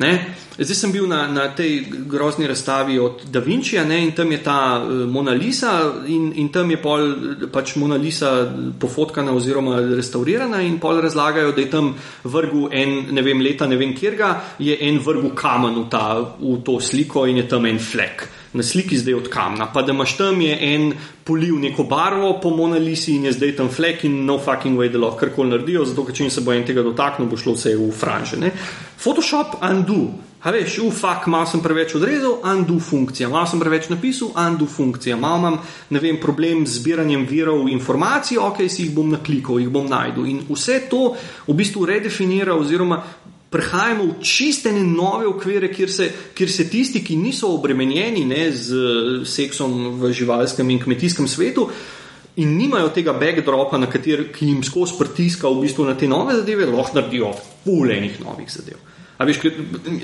[0.00, 0.12] Ne?
[0.56, 4.80] Zdaj sem bil na, na tej grozni razstavi od Da Vinčija in tam je ta
[4.80, 7.14] uh, Mona Lisa in, in tam je pol
[7.52, 8.48] pač Mona Lisa
[8.80, 11.94] pofotkana oziroma restaurirana in pol razlagajo, da je tam
[12.24, 16.04] vrgu en, ne vem, leta, ne vem, kjer ga je en vrgu kamen v, ta,
[16.40, 19.92] v to sliko in je tam en flek na sliki zdaj od kamna, pa da
[19.92, 20.92] imaš tam en
[21.24, 24.98] poliv neko barvo po Monalisi in je zdaj tam flek in no fucking way, da
[24.98, 27.92] lahko karkoli naredijo, zato ker če se bo en tega dotaknil, bo šlo vse v
[27.94, 28.40] franže.
[28.40, 28.50] Ne?
[28.98, 30.08] Photoshop undo.
[30.40, 35.18] A veš, ufak, malo sem preveč odrezal, undo funkcija, malo sem preveč napisal, undo funkcija,
[35.20, 35.58] malo imam,
[35.92, 40.24] ne vem, problem z zbiranjem virov informacij, ok, si jih bom naklikal, jih bom najdel.
[40.32, 41.10] In vse to
[41.44, 43.02] v bistvu redefinira oziroma
[43.50, 49.24] prehajamo v čistene nove okvire, kjer se, kjer se tisti, ki niso obremenjeni ne, z
[49.26, 51.66] seksom v živalskem in kmetijskem svetu.
[52.40, 56.68] In nimajo tega backdropa, na kater jim skozi pritiska v bistvu na te nove zadeve,
[56.70, 57.32] lahko naredijo
[57.64, 58.78] fulejnih novih zadev.
[59.20, 59.42] Veš,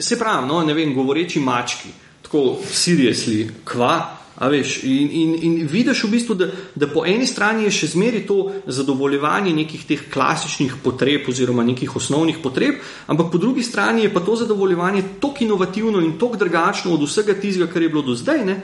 [0.05, 1.88] se pravi, no, ne vem, govoreči mački,
[2.26, 7.64] tako seriously, kva, Veš, in, in, in vidiš v bistvu, da, da po eni strani
[7.64, 8.37] je še zmeraj to
[8.68, 14.20] zadovoljevanje nekih teh klasičnih potreb oziroma nekih osnovnih potreb, ampak po drugi strani je pa
[14.20, 18.45] to zadovoljevanje tako inovativno in tako drugačno od vsega tistega, kar je bilo do zdaj,
[18.45, 18.61] ne,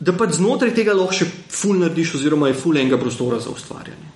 [0.00, 4.10] da pa znotraj tega lahko še ful narediš oziroma je ful enega prostora za ustvarjanje.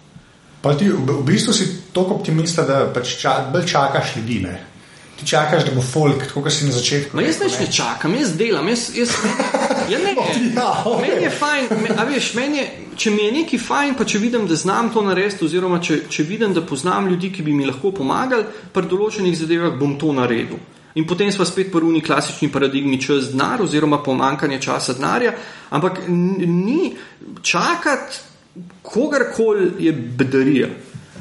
[0.65, 4.41] Pa ti v bistvu si tako optimista, da pač ča, bolj čakaš ljudi.
[5.21, 7.15] Ti čakaš, da bo folk, tako kot si na začetku.
[7.15, 8.73] Ma jaz ne čakam, jaz delam.
[8.73, 9.13] Jaz, jaz,
[9.91, 10.15] Ja, ne,
[10.57, 11.01] Ja, ok.
[11.01, 12.67] meni je fajn, me, a veš, meni je,
[12.97, 16.27] če mi je nekaj fajn, pa če vidim, da znam to narediti, oziroma če, če
[16.29, 20.61] vidim, da poznam ljudi, ki bi mi lahko pomagali, pri določenih zadevah bom to naredil.
[20.95, 25.33] In potem smo spet po runi klasični paradigmi čas denar, oziroma pomankanje časa denarja,
[25.75, 26.95] ampak ni
[27.43, 28.23] čakati
[28.83, 30.69] kogarkoli je bedarija.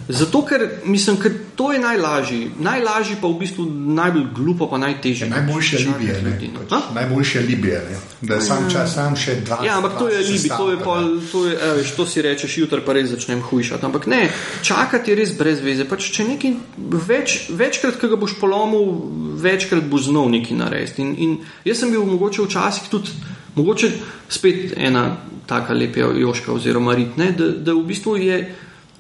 [0.07, 5.29] Zato, ker mislim, ker to je najlažji, najlažji pa v bistvu najbolj glupo, pa najtežje.
[5.29, 6.21] Najboljše je čakati Libije.
[6.21, 6.29] Ne?
[6.29, 6.59] ljudi, no.
[6.69, 7.81] Pač, najboljše je Libije.
[7.89, 7.99] Ne?
[8.21, 9.61] Da je sam čas, sam še dva.
[9.65, 12.21] Ja, ampak to je dva libi, to je pol, to je, evo, veš, to si
[12.21, 13.85] rečeš, jutri pa res začnem hujšati.
[13.85, 14.27] Ampak ne,
[14.61, 15.87] čakati je res brez veze.
[15.87, 16.57] Pač, če nekaj
[17.07, 18.91] več, večkrat, ki ga boš polomil,
[19.39, 21.05] večkrat boš znal nekaj narediti.
[21.05, 23.15] In, in jaz sem bil mogoče včasih tudi,
[23.55, 23.93] mogoče
[24.27, 25.13] spet ena
[25.47, 28.43] taka lepa joška oziroma rit, ne, da, da v bistvu je.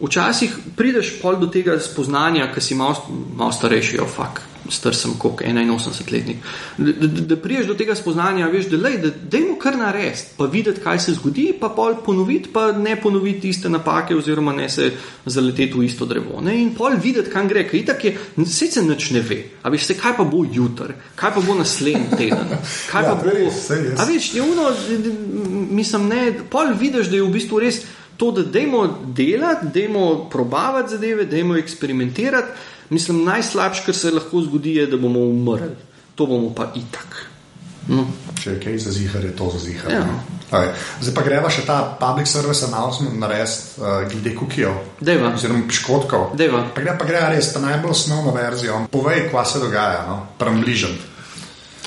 [0.03, 3.05] Včasih prideš pol do tega spoznanja, ki si malo,
[3.39, 6.41] malo starejši, oh, fuk, star sem kot 81-letnik.
[6.77, 10.45] Da, da, da prideš do tega spoznanja, veš, da lej, da dajmo kar narediti, pa
[10.51, 14.91] videti, kaj se zgodi, pa pol ponoviti, pa ne ponoviti iste napake, oziroma ne se
[15.25, 16.41] zaleteti v isto drevo.
[16.43, 16.57] Ne?
[16.61, 19.39] In pol videti, kam gre, ker itak je, vse se nič ne ve.
[19.63, 22.55] A veš, se, kaj pa bo jutri, kaj pa bo naslednji teden,
[22.91, 23.31] kaj Ja, pa bo.
[23.31, 23.65] res.
[23.71, 24.67] A veš, je uno,
[25.71, 27.85] mislim, ne, pol vidiš, da je v bistvu res
[28.23, 32.47] to, da dajmo delati, dajmo probavati zadeve, dajmo eksperimentirati.
[32.89, 35.75] Mislim, najslabše, kar se lahko zgodi, je, da bomo umrli.
[36.15, 37.25] To bomo pa itak.
[37.87, 38.05] No.
[38.39, 39.91] Če je kaj za zihar, je to za zihar.
[39.91, 40.05] Ja.
[40.51, 40.69] Okay.
[41.01, 44.77] Zdaj pa greva še ta public service announcement narediti uh, glede kukijev.
[45.01, 45.33] Dejva.
[45.35, 46.27] Oziroma piškotkov.
[46.39, 46.67] Dejva.
[46.75, 48.85] Pa gre pa gre res ta najbolj osnovno verzijo.
[48.93, 50.21] Povej, kva se dogaja, no?
[50.39, 50.95] prembližen.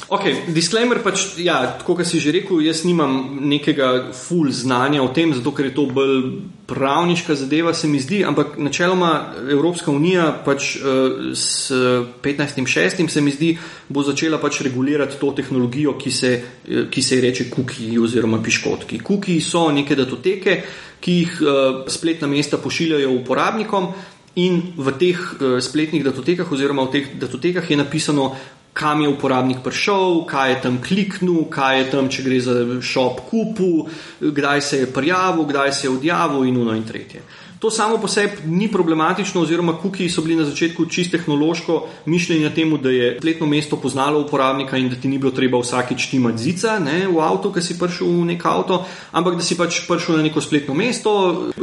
[0.06, 0.22] Ok,
[0.54, 5.32] disclaimer pač, ja, tako kot si že rekel, jaz nimam nekega full znanja o tem,
[5.34, 10.76] zato ker je to bolj pravniška zadeva, se mi zdi, ampak načeloma Evropska unija pač
[10.78, 11.74] eh, s
[12.22, 13.02] 15.6.
[13.10, 13.56] se mi zdi,
[13.90, 18.38] bo začela pač regulirati to tehnologijo, ki se, eh, ki se ji reče kuki oziroma
[18.38, 19.02] piškotki.
[19.02, 20.60] Kuki so neke datoteke,
[21.02, 23.90] ki jih eh, spletna mesta pošiljajo uporabnikom.
[24.36, 28.34] In v teh uh, spletnih datotekah, oziroma v teh datotekah, je napisano,
[28.76, 33.24] kam je uporabnik prišel, kaj je tam kliknil, kaj je tam, če gre za shop
[33.30, 33.88] kupu,
[34.20, 37.24] kdaj se je prijavil, kdaj se je odjavil in uno in tretje.
[37.58, 42.44] To samo po sebi ni problematično, oziroma kuki so bili na začetku čist tehnološko mišljeni
[42.44, 46.06] na tem, da je spletno mesto poznalo uporabnika in da ti ni bilo treba vsakič
[46.10, 49.80] timati zica ne, v avto, ki si prišel v nek avto, ampak da si pač
[49.88, 51.12] prišel na neko spletno mesto,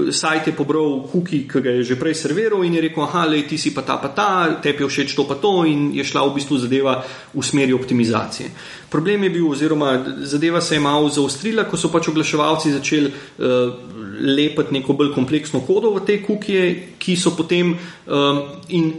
[0.10, 3.46] sajt je pobral kuki, ki ga je že prej serviral in je rekel, aha, lej,
[3.46, 6.26] ti si pa ta pa ta, tebi je všeč to pa to in je šla
[6.26, 7.03] v bistvu zadeva
[7.34, 8.50] v smeri optimizacije.
[8.90, 13.94] Problem je bil, oziroma zadeva se je malo zaostrila, ko so pač oglaševalci začeli uh,
[14.22, 16.68] lepiti neko bolj kompleksno kodo v te kukije,
[17.00, 18.92] ki so potem um, in,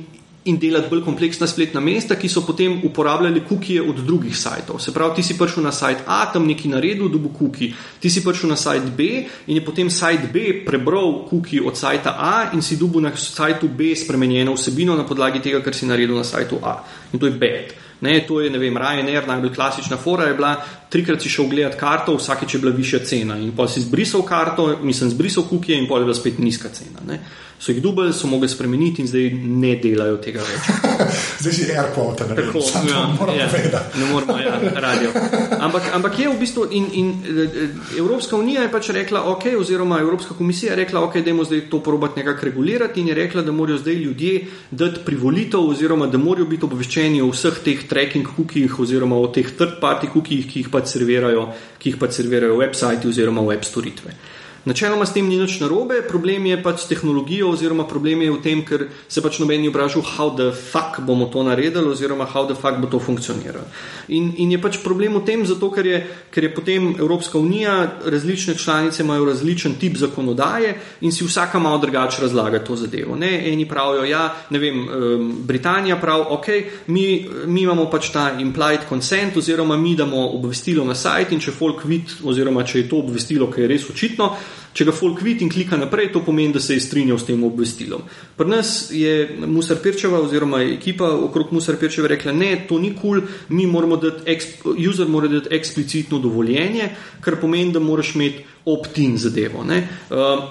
[0.51, 4.81] in delati bolj kompleksna spletna mesta, ki so potem uporabljali kukije od drugih sajtov.
[4.83, 8.25] Se pravi, ti si prišel na sajt A, tam neki naredil, dobil kuki, ti si
[8.25, 9.09] prišel na sajt B
[9.47, 13.71] in je potem sajt B prebral kuki od sajta A in si dobil na sajtu
[13.71, 16.77] B spremenjeno vsebino na podlagi tega, kar si naredil na sajtu A.
[17.13, 17.84] In to je bed.
[18.01, 20.57] Ne, to je, ne vem, Ryanair, najbolj klasična fora je bila,
[20.91, 24.67] trikrat si šel gledat karto, vsakeč je bila višja cena in pa si zbrisal karto,
[24.83, 27.01] mislim, zbrisal kukije in pa je bila spet nizka cena.
[27.07, 27.21] Ne.
[27.59, 30.67] So jih dubali, so mogli spremeniti in zdaj ne delajo tega več.
[31.45, 34.01] Zdaj si airport, ne Tako, vem, ja, moram ja, povedati.
[34.01, 35.11] ne moramo, ja, radio.
[35.61, 37.65] Ampak, ampak je v bistvu in, in eh,
[37.99, 41.81] Evropska unija je pač rekla, ok, oziroma Evropska komisija je rekla, ok, dajmo zdaj to
[41.85, 44.35] probati nekako regulirati in je rekla, da morajo zdaj ljudje
[44.71, 49.51] dati privolitev oziroma da morajo biti obveščeni o vseh teh tracking cookijih oziroma o teh
[49.57, 51.49] third party cookijih, ki jih pač servirajo,
[51.79, 54.17] ki jih pač servirajo websajti oziroma web storitve.
[54.65, 58.41] Načeloma s tem ni nič narobe, problem je pač s tehnologijo, oziroma problem je v
[58.41, 62.49] tem, ker se pač noben ni vprašal, how the fuck bomo to naredili, oziroma how
[62.49, 63.69] the fuck bo to funkcioniralo.
[64.09, 65.99] In, in je pač problem v tem, zato ker je,
[66.33, 70.73] ker je potem Evropska unija, različne članice imajo različen tip zakonodaje
[71.05, 73.21] in si vsaka malo drugače razlaga to zadevo.
[73.21, 73.53] Ne?
[73.53, 76.49] Eni pravijo, ja, ne vem, um, Britanija pravi, ok,
[76.89, 81.53] mi, mi imamo pač ta implied consent, oziroma mi damo obvestilo na sajt in če
[81.53, 84.33] folk vidi, oziroma če je to obvestilo, ki je res očitno,
[84.75, 87.43] Če ga folk vidi in klika naprej, to pomeni, da se je strinjal s tem
[87.47, 88.03] obvestilom.
[88.35, 89.13] Pri nas je
[89.47, 94.01] Musar Pirčeva oziroma ekipa okrog Musar Pirčeva rekla, ne, to ni kul, cool, mi moramo
[94.03, 94.35] dati,
[94.89, 96.91] user mora dati eksplicitno dovoljenje,
[97.23, 99.63] kar pomeni, da moraš imeti opt-in zadevo.
[99.65, 99.87] Ne.
[100.11, 100.45] Uh,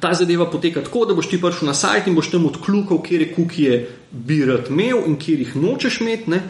[0.00, 3.26] Ta zadeva poteka tako, da boš ti prišel na sajt in boš tam odkljukal, kje
[3.34, 3.74] kukije
[4.10, 6.30] bi rad imel in kje jih nočeš imeti.
[6.30, 6.40] Ne?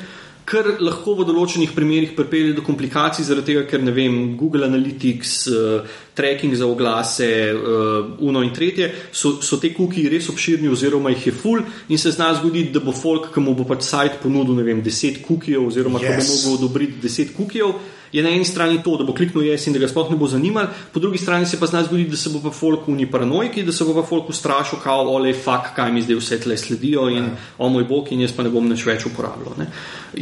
[0.45, 5.33] Kar lahko v določenih primerjih pripelje do komplikacij, zaradi tega, ker ne vem, Google Analytics,
[5.49, 11.15] uh, tracking za oglase, uh, uno in tretje, so, so te kuki res obširni, oziroma
[11.15, 14.21] jih je full, in se zna zgoditi, da bo folk, ki mu bo pač sajt
[14.21, 16.11] ponudil, ne vem, 10 kukijev, oziroma yes.
[16.11, 17.73] ki bo mogel odobriti 10 kukijev,
[18.15, 20.29] je na eni strani to, da bo kliknil jaz in da ga sploh ne bo
[20.31, 23.65] zanimal, po drugi strani se pa zna zgoditi, da se bo pa folk uni paranoiki,
[23.67, 27.09] da se bo pa folk ustrašil, kao, ole, fuck, kaj mi zdaj vse tle sledijo
[27.11, 27.27] in
[27.59, 29.59] o moj bog in jaz pa ne bom nič več uporabljal.
[29.59, 29.67] Ne.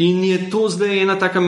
[0.01, 1.43] In je to zdaj ena taka,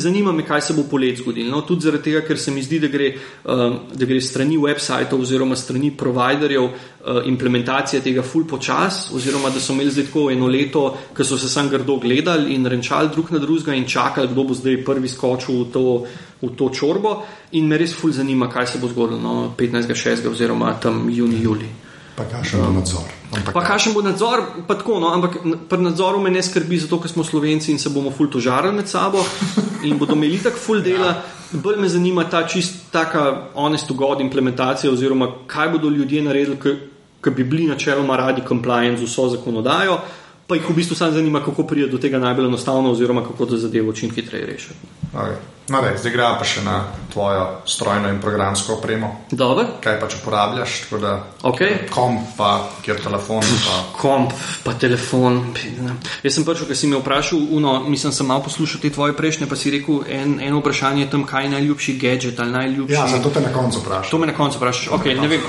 [0.00, 1.52] zanima me, kaj se bo polet zgodilo.
[1.52, 3.12] No, tudi zaradi tega, ker se mi zdi, da gre,
[3.44, 6.72] um, da gre strani websajtov oziroma strani providerjev uh,
[7.24, 10.84] implementacija tega full počas, oziroma da so imeli zdaj tako eno leto,
[11.16, 14.54] ki so se sam grdo gledali in renčali drug na drugega in čakali, kdo bo
[14.54, 15.84] zdaj prvi skočil v to,
[16.42, 17.22] v to čorbo.
[17.52, 20.30] In me res full zanima, kaj se bo zgodilo no, 15.6.
[20.30, 21.68] oziroma tam juni, juli.
[22.14, 23.06] Pa kakšen bo nadzor?
[23.52, 24.42] Pa kakšen bo nadzor?
[24.68, 27.90] Pa tako, no, ampak pri nadzoru me ne skrbi, zato ker smo slovenci in se
[27.90, 29.24] bomo ful tožarali med sabo
[29.82, 31.10] in bodo imeli tako ful dela.
[31.10, 31.22] Ja.
[31.58, 36.56] Bolj me zanima ta čist taka honest to god implementacija oziroma kaj bodo ljudje naredili,
[37.24, 39.98] ki bi bili načeloma radi compliant z vso zakonodajo,
[40.46, 43.56] pa jih v bistvu samo zanima, kako pride do tega najbolj enostavno, oziroma kako to
[43.56, 44.74] zadevo čim hitreje rešiti.
[45.14, 45.53] Okay.
[45.68, 46.74] No, dej, zdaj gremo pa še na
[47.08, 49.24] tvojo strojno in programsko opremo.
[49.32, 49.78] Dobar.
[49.80, 50.74] Kaj pa če uporabljaš?
[51.40, 51.86] Okay.
[51.88, 52.50] Komp, pa
[52.84, 53.40] kjer telefon.
[53.64, 53.76] Pa.
[53.96, 54.34] Komp,
[54.66, 55.38] pa telefon.
[56.20, 59.48] Jaz sem prišel, ker si me vprašal, uno, mislim, sem malo poslušal te tvoje prejšnje,
[59.48, 62.98] pa si rekel en, eno vprašanje tam, kaj je najljubši gadget ali najljubši.
[62.98, 64.10] Ja, zato te na koncu vprašam.
[64.10, 64.90] To me na koncu vprašaš.
[64.98, 65.48] Okay, ne vem.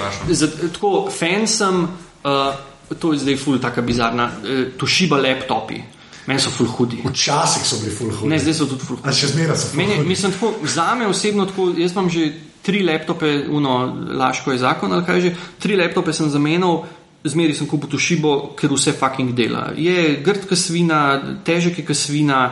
[0.72, 1.84] Tako, fan sem.
[2.24, 2.55] Uh,
[3.01, 5.82] to je zdaj ful, tako bizarna, e, tošiba laptopi.
[6.28, 7.03] Meni so ful hudi.
[7.05, 8.30] Včasih so bili ful hudi.
[8.30, 9.13] Ne, zdaj so tudi ful hudi.
[9.13, 10.09] Še zmeraj so Meni, hudi.
[10.09, 12.32] Mislim, tako, za me osebno, tako, jaz imam že
[12.65, 13.78] tri laptope, uno,
[14.17, 16.84] laško je zakon, ali kaj že, tri laptope sem zamenjal.
[17.26, 19.71] Zmeri sem kupil tošibo, ker vse fucking dela.
[19.73, 22.51] Je grd, kot svina, težek je svina,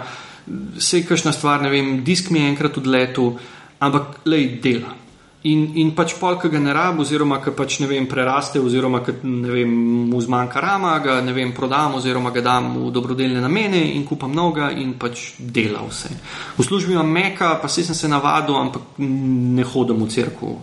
[0.50, 3.36] vse je kašna stvar, ne vem, disk mi je enkrat odletel,
[3.78, 5.03] ampak le dela.
[5.44, 9.02] In, in pač pol, ki ga ne rabi, oziroma ki pač ne vem, preraste, oziroma
[9.04, 9.74] ki vem,
[10.08, 14.32] mu zmanjka rama, ga ne vem, prodam, oziroma ga dam v dobrodelne namene in kupam
[14.32, 16.14] noga in pač dela vse.
[16.56, 20.54] V službi imam meka, pa se sem se navadil, ampak ne hodim v crkvu.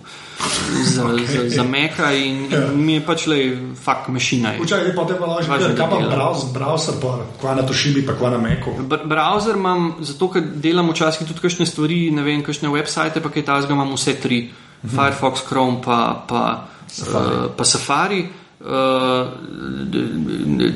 [0.41, 1.29] Za, okay.
[1.29, 2.73] za, za meka in, in ja.
[2.73, 3.39] mi je pač le,
[3.77, 4.55] fakt, mašina.
[4.63, 8.33] Včasih pa te pa lažje, kaj pa browser, browser pa kva na tošibi, pa kva
[8.33, 8.73] na meku.
[8.81, 13.29] Br browser imam, zato ker delam včasih tudi kakšne stvari, ne vem, kakšne website, pa
[13.29, 14.43] kaj tazga imam vse tri.
[14.83, 14.97] -hmm.
[14.97, 17.37] Firefox, Chrome, pa, pa Safari.
[17.37, 18.29] Uh, pa Safari.
[18.61, 19.27] Uh,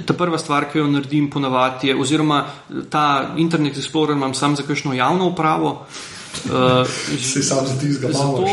[0.06, 2.44] ta prva stvar, ki jo naredim, ponavadi je, oziroma
[2.90, 5.86] ta Internet Explorer imam sam za kakšno javno upravo.
[6.50, 6.88] Uh,
[7.20, 8.48] Se sam za tizga malo.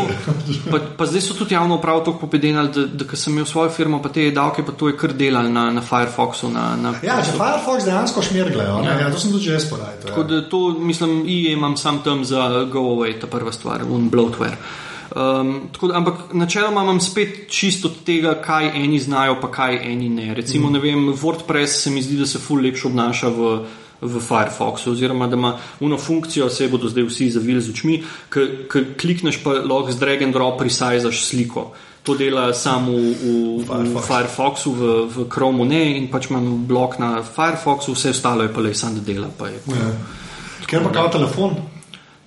[0.71, 3.69] pa, pa zdaj so tudi javno upravo tako popedenali, da, da, da sem imel svojo
[3.69, 6.49] firmo, pa te davke, pa to je kar delal na, na Firefoxu.
[6.49, 8.99] Na, na ja, če Firefox dejansko šmirglejo, ja.
[8.99, 9.97] ja, to sem tudi jaz podajal.
[10.07, 14.11] Tako da to, mislim, IE imam sam tam za go away, ta prva stvar, un
[14.11, 14.59] bloatware.
[14.59, 19.79] Uh, Um, da, ampak načeloma imam spet čisto od tega, kaj eni znajo, pa kaj
[19.91, 20.33] eni ne.
[20.33, 20.73] Recimo, mm.
[20.73, 23.49] ne vem, WordPress se mi zdi, da se ful lepše obnaša v,
[24.01, 28.85] v Firefoxu, oziroma da ima uno funkcijo, se bodo zdaj vsi zavili z očmi, ki
[29.01, 31.73] klikneš pa lahko z drag and drop resajzaš sliko.
[32.03, 33.91] To dela samo v, v, Firefox.
[33.91, 38.53] v Firefoxu, v, v Chromu ne in pač imam blok na Firefoxu, vse ostalo je
[38.53, 39.27] pa le samo da dela.
[39.67, 39.91] Ja.
[40.65, 41.80] Ker pa kao telefon.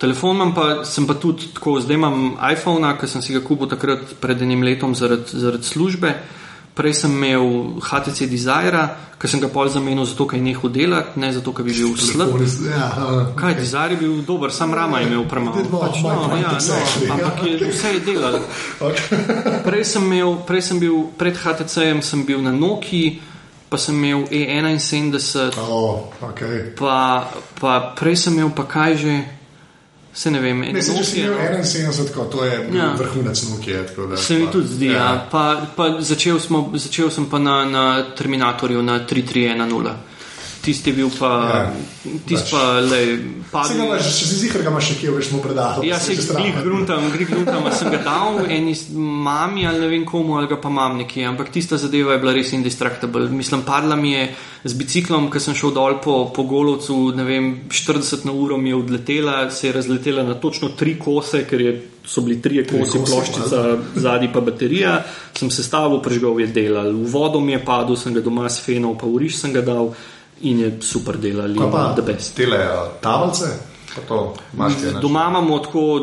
[0.05, 3.70] Telefon imam pa, sem pa tudi tako, zdaj imam iPhone, ki sem si ga kupil
[3.72, 6.11] takrat pred enim letom zaradi, zaradi službe.
[6.76, 8.82] Prej sem imel HTC Desire,
[9.16, 11.94] ki sem ga pol zamenil zato, ker je nehal delati, ne zato, ker bi bil
[11.96, 12.34] slab.
[12.66, 12.88] Ja,
[13.38, 15.62] Kaj, Desire je bil dober, sam rama je imel premalo.
[15.72, 18.36] Pač, no, ja, no, ampak je, vse je delal.
[19.64, 23.22] Prej sem, imel, prej sem bil, pred HTC-jem sem bil na Noki,
[23.72, 25.57] pa sem imel E71.
[25.64, 26.74] Oh, okay.
[26.76, 29.16] pa, pa prej sem imel pa kaj že.
[30.14, 32.92] Se ne vem, ne če si imel 71, tako, to je ja.
[32.98, 33.80] vrhunec Nukije.
[34.16, 34.86] Se mi tudi zdi.
[34.86, 34.92] Ja.
[34.94, 35.28] Ja.
[35.30, 37.84] Pa, pa začel, smo, začel sem pa na, na
[38.14, 40.13] Terminatorju na 3310
[40.64, 41.60] tisti je bil pa, ja,
[42.26, 43.00] tisti pa, le,
[43.52, 43.76] padel.
[43.76, 45.84] Če imaš, če si zihar, ga imaš še kje, veš, mu predal.
[45.86, 50.38] Ja, se glih gruntam, glih gruntam, sem ga dal eni mami ali ne vem komu,
[50.40, 53.28] ali ga pa mam nekje, ampak tista zadeva je bila res indestructible.
[53.34, 54.28] Mislim, padla mi je
[54.64, 58.72] z biciklom, ker sem šel dol po, po golovcu, ne vem, 40 na uro mi
[58.72, 63.00] je odletela, se je razletela na točno tri kose, ker je so bili tri kosi,
[63.00, 63.60] ploščica,
[63.96, 64.98] zadnji pa baterija,
[65.36, 66.92] sem se stavil, prežgal je delal.
[66.92, 69.64] V vodo mi je padel, sem ga doma s fenom, pa v riš sem ga
[69.64, 69.94] dal
[70.51, 71.59] in je super delali.
[71.59, 71.95] Kaj pa
[72.36, 72.59] tele
[73.01, 73.55] tablice?
[75.01, 76.01] Doma imamo tako,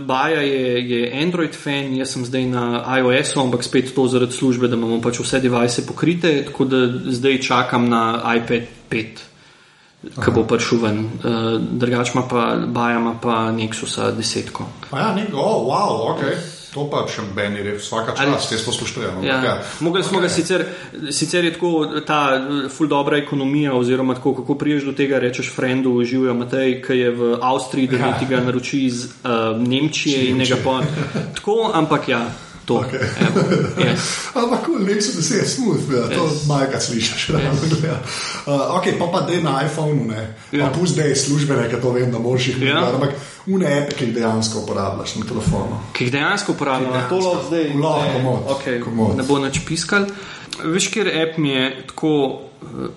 [0.00, 2.64] Baja je, je Android fan, jaz sem zdaj na
[2.98, 7.40] iOS-u, ampak spet to zaradi službe, da imamo pač vse device pokrite, tako da zdaj
[7.40, 9.24] čakam na iPad 5.
[10.24, 10.98] ki bo prišel ven.
[11.00, 14.66] Uh, Drugač ima pa Bajama pa Nexusa desetko.
[14.90, 16.53] A ja, nek, oh, wow, ok.
[16.74, 19.22] To pa še meni je vsaka čas, te spoštujemo.
[19.22, 19.38] Ja.
[19.44, 19.54] Ja.
[19.80, 20.64] Mogli smo ga sicer,
[21.10, 25.52] sicer je tako ta eh, ful dobra ekonomija, oziroma tako, kako priješ do tega, rečeš
[25.54, 28.12] frendu, živijo Matej, ki je v Avstriji, da ja.
[28.18, 30.80] ti ga naroči iz uh, Nemčije in njega pa.
[31.38, 32.24] Tako, ampak ja,
[32.64, 32.80] to.
[32.84, 33.04] Okay.
[33.78, 34.08] Yes.
[34.40, 36.46] Ampak, cool, nek so se je smooth, ja, to yes.
[36.48, 37.28] majka slišiš.
[37.28, 37.84] Yes.
[37.84, 37.98] Ja.
[38.46, 40.34] Uh, ok, pa pa dej na iPhonu, ne.
[40.52, 40.66] Ja.
[40.66, 42.84] Pa pusti dej službene, ker to vem, da moraš jih ja.
[42.92, 45.80] Ampak une epe, ki jih dejansko uporabljaš na telefonu.
[45.92, 47.68] Ki jih dejansko uporabljaš, to lahko zdaj.
[47.74, 48.48] Lahko, komod.
[48.56, 48.80] Okay.
[48.80, 49.16] komod.
[49.20, 50.08] Ne bo nič piskal.
[50.64, 52.14] Veš, ker app mi je tako,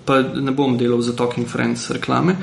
[0.06, 2.38] pa ne bom delal za Talking Friends reklame.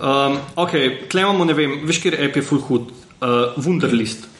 [0.00, 0.76] Um, ok,
[1.10, 4.30] tle imamo, ne vem, veš, ker app je full hood, uh, Wunderlist.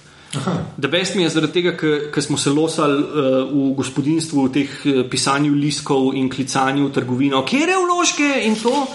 [0.77, 4.75] Da best mi je zaradi tega, ker smo se losali uh, v gospodinstvu, v teh
[4.87, 8.87] uh, pisanju liskov in klicanju v trgovino, kjer je vložke in to.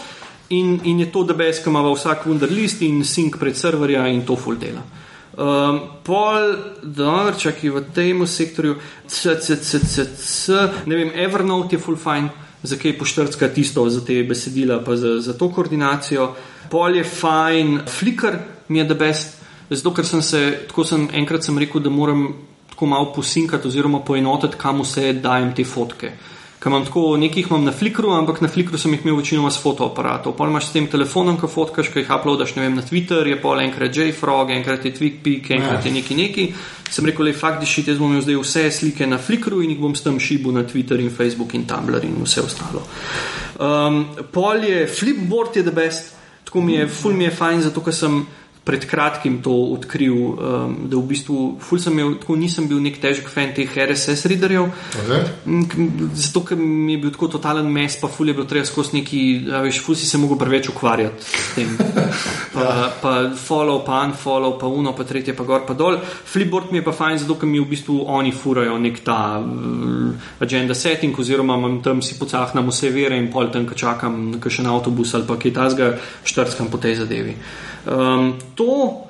[0.55, 4.05] In, in je to, da best, ki ima vsak vendar list in sink pred serverja
[4.13, 4.83] in to full dela.
[5.35, 8.77] Um, pol, dobro, čakaj v tem sektorju,
[9.07, 12.29] c, c, c, c, c, ne vem, Evernote je full fine,
[12.63, 16.29] za kaj poštrcka tisto za te besedila, pa za, za to koordinacijo.
[16.71, 19.44] Pol je fine, Flickr mi je da best.
[19.69, 22.27] Zato, ker sem se, tako sem enkrat sem rekel, da moram
[22.69, 26.11] tako malo posinkati oziroma poenotiti, kam vse dajem te fotke.
[26.59, 29.59] Ker imam tako, nekaj imam na Flickru, ampak na Flickru sem jih imel večinoma s
[29.61, 30.33] fotoaparatom.
[30.33, 33.61] Pol imaš s tem telefonom, ki fotkaš, ki jih uploadaš, vem, na Twitter, je pol
[33.61, 35.97] enkrat JFrog, enkrat je TweetPeak, enkrat je ja.
[35.99, 36.45] neki neki.
[36.89, 39.75] Sem rekel, le fakt, da šit, jaz bom imel zdaj vse slike na Flickru in
[39.75, 42.81] jih bom s tem šibu na Twitter in Facebook in Tumblr in vse ostalo.
[43.61, 44.01] Um,
[44.33, 46.15] pol je Flipboard je the best,
[46.49, 48.23] tako mi je, full mi je fajn, zato ker sem
[48.65, 51.35] pred kratkim to odkril, um, da v bistvu
[51.91, 54.71] imel, tako nisem bil nek težek fan teh RSS readerjev.
[55.45, 58.97] Mm, zato, ker mi je bil tako totalen mes, pa ful je bil treba skozi
[58.97, 59.21] neki,
[59.67, 61.77] veš, ful si se mogel preveč ukvarjati s tem.
[62.55, 62.83] Pa, ja.
[63.01, 65.97] pa follow, pa unfollow, pa uno, pa tretje, pa gor, pa dol.
[65.99, 70.29] Flipboard mi je pa fajn, zato ker mi v bistvu oni furajo nek ta uh,
[70.39, 74.39] agenda setting, oziroma imam tam si pocahnam vse vere in pol tam, ko čakam na
[74.39, 75.91] kakšen avtobus ali pa kaj tasga,
[76.23, 77.35] štrskam po tej zadevi.
[77.85, 79.05] Um, to.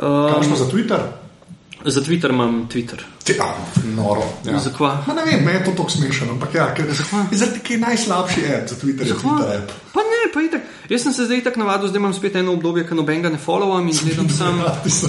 [0.00, 1.00] Um, Kaj smo za Twitter?
[1.84, 2.98] Za Twitter imam Twitter.
[3.38, 3.56] Ja,
[3.96, 4.22] noro.
[4.44, 4.58] Ja.
[4.58, 5.14] Zakaj?
[5.16, 6.30] Ne vem, me je to tako smešno.
[6.30, 6.86] Ampak ja, ker
[7.68, 9.06] je najslabši app za Twitter.
[9.06, 9.72] Je Twitter app.
[9.92, 10.62] Pa ne, pa itak.
[10.88, 13.88] Jaz sem se zdaj tako navadil, zdaj imam spet eno obdobje, ko nobenega ne followam
[13.88, 14.62] in gledam sam,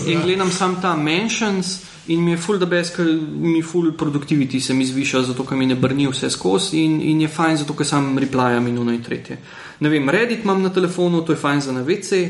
[0.06, 0.22] in ja.
[0.24, 1.80] gledam sam ta mentions.
[2.08, 5.58] In mi je full da best, ker mi full productivity se mi zviša, zato ker
[5.58, 8.92] mi ne brni vse skozi in, in je fajn, zato ker sam replyam in uno
[8.92, 9.38] in tretje.
[9.80, 12.22] Ne vem, Reddit imam na telefonu, to je fajn za navece.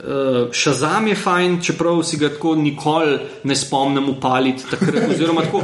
[0.00, 4.64] Uh, Shazam je fajn, čeprav si ga tako nikoli ne spomnim upaliti.
[4.70, 5.60] Takrat, oziroma, tako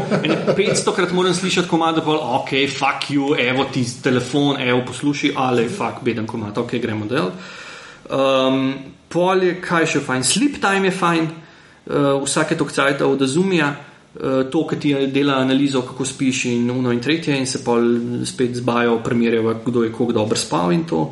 [0.57, 5.33] 500 krat moram slišati komad, da je ok, fuck you, evo ti telefon, evo posluši,
[5.37, 7.31] ali fuck, beden komad, ok, gremo del.
[8.13, 8.75] Um,
[9.09, 11.33] pol je kaj še fajn, sleep time je fajn,
[11.87, 13.73] uh, vsake tok cajt od Azumija.
[14.17, 17.81] Uh, to, ki ti dela analizo, kako spiš, in uno in tretje, in se pa
[18.25, 21.07] spet zbajo, primerjava, kdo je koliko dobro spal in to.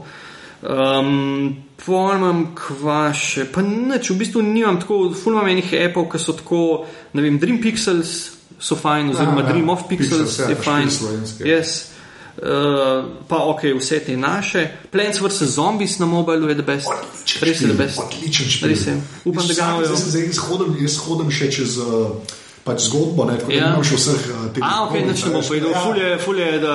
[0.60, 6.36] Um, Pojmem, kva še, pa neč, v bistvu nimam tako, fulno menih apov, ki so
[6.38, 6.60] tako,
[7.12, 8.14] ne vem, Dream Pixels
[8.62, 10.94] so fajn, oziroma ja, Dream of Pixels, Pixels je ja, fajn.
[11.44, 11.74] Yes.
[12.34, 14.64] Uh, pa ok, vse te naše.
[14.90, 15.54] Plants vs.
[15.54, 16.90] Zombies na mobilu je the best.
[17.42, 18.00] Res je the best.
[18.02, 18.68] Odličen.
[18.68, 18.96] Res je.
[19.24, 19.94] Upam, da ga imajo.
[20.82, 21.78] Jaz hodim še čez.
[21.78, 22.16] Uh,
[22.64, 23.66] pač zgodbo, ne, tako ja.
[23.68, 24.64] da imaš vseh uh, teh.
[24.64, 25.82] A, ok, neč ne bom povedal, ja.
[25.84, 26.74] ful je, ful je da,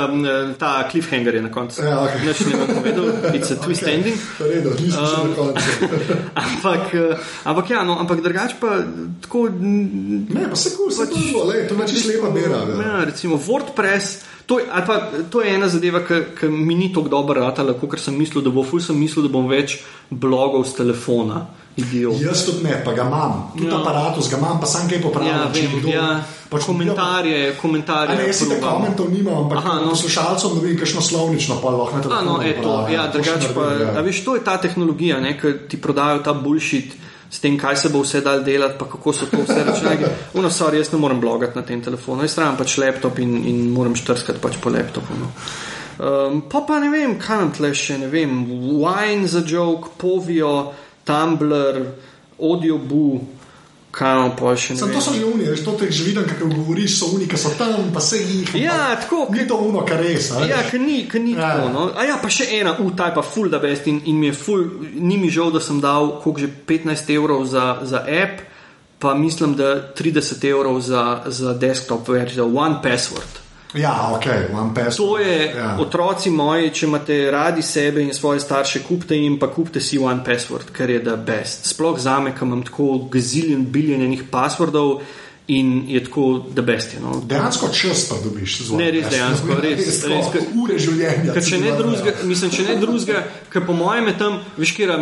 [0.61, 1.81] ta cliffhanger je na koncu.
[1.81, 2.21] Ja, okay.
[2.29, 3.97] Neč ne bom povedal, it's a twist okay.
[3.97, 4.17] ending.
[4.37, 5.89] Redo, nisem um, na koncu.
[6.45, 8.79] ampak, uh, ampak ja, no, ampak drugač pa
[9.25, 9.47] tako.
[9.49, 12.61] Ne, pa se kul, se pač, to, le, to pač slepa bera.
[12.69, 12.81] Ja.
[12.85, 14.27] ja, recimo WordPress.
[14.49, 14.95] To je, pa,
[15.29, 18.65] to je ena zadeva, ki mi ni tako dobro ratala, kot sem mislil, da bo.
[18.65, 19.79] Ful sem mislil, da bom več
[20.09, 21.43] blogov z telefona.
[21.79, 22.21] Idiot.
[22.21, 23.79] Jaz tudi ne, pa ga imam, tudi ja.
[23.79, 25.31] aparatus ga imam, pa sem kaj popravil.
[25.31, 26.07] Ja, vem, ja.
[26.51, 28.17] pač komentarje, komentarje.
[28.19, 29.93] Ne, jaz si te komentov nimam, ampak Aha, no.
[29.95, 32.23] poslušalcem vidim, kakšno slovnično pa lahko na to.
[32.27, 33.93] No, eto, ja, drugače pa, ja.
[33.97, 36.97] a veš, to je ta tehnologija, ne, ki ti prodajo ta bullshit
[37.29, 40.13] s tem, kaj se bo vse dal delati, pa kako so to vse računalniki.
[40.39, 43.67] Uno, sorry, jaz ne morem blogati na tem telefonu, jaz rabim pač laptop in, in
[43.73, 45.19] moram štrskati pač po laptopu.
[45.19, 45.29] No.
[45.99, 48.31] Um, pa pa ne vem, kaj nam tle še, ne vem,
[48.79, 50.71] wine za joke, povijo,
[51.09, 51.83] Tumblr,
[52.37, 53.19] audioboo.
[53.89, 54.85] Kaj pa še ne?
[54.93, 57.89] To so že unije, to te že vidim, kako govoriš, so unije, ki so tam,
[57.93, 58.51] pa se jih.
[58.61, 59.25] Ja, tako.
[59.33, 60.29] Ni to uno, kar res.
[60.45, 61.41] Ja, ker ni, ker ni ja.
[61.41, 61.71] tako.
[61.73, 61.87] No?
[61.97, 64.69] A ja, pa še ena, utaj pa full da best in, in mi je full,
[64.93, 68.45] ni mi žal, da sem dal koliko že 15 evrov za, za app,
[69.01, 73.48] pa mislim, da 30 evrov za, za desktop verzijo, one password.
[73.73, 74.97] Ja, ok, one password.
[74.97, 75.77] To je, ja.
[75.79, 80.23] otroci moji, če imate radi sebe in svoje starše, kupite jim pa kupite si one
[80.25, 81.69] password, ker je the best.
[81.69, 85.03] Sploh za me, ki imam tako gaziljen, biljen enih passwordov
[85.49, 86.93] in je tako the best.
[86.93, 87.21] You know.
[87.27, 91.35] Dejansko čas pa dobiš z one Ne, res dejansko, res, Res, res, tako, ure življenja.
[91.37, 91.83] Če ne dajo.
[91.83, 94.95] drugega, mislim, če ne drugega, ker po mojem je tam, veš, kjer,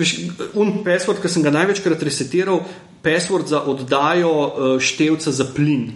[0.00, 0.14] veš,
[0.60, 2.64] un password, ki sem ga največkrat resetiral,
[3.04, 5.92] password za oddajo uh, števca za plin.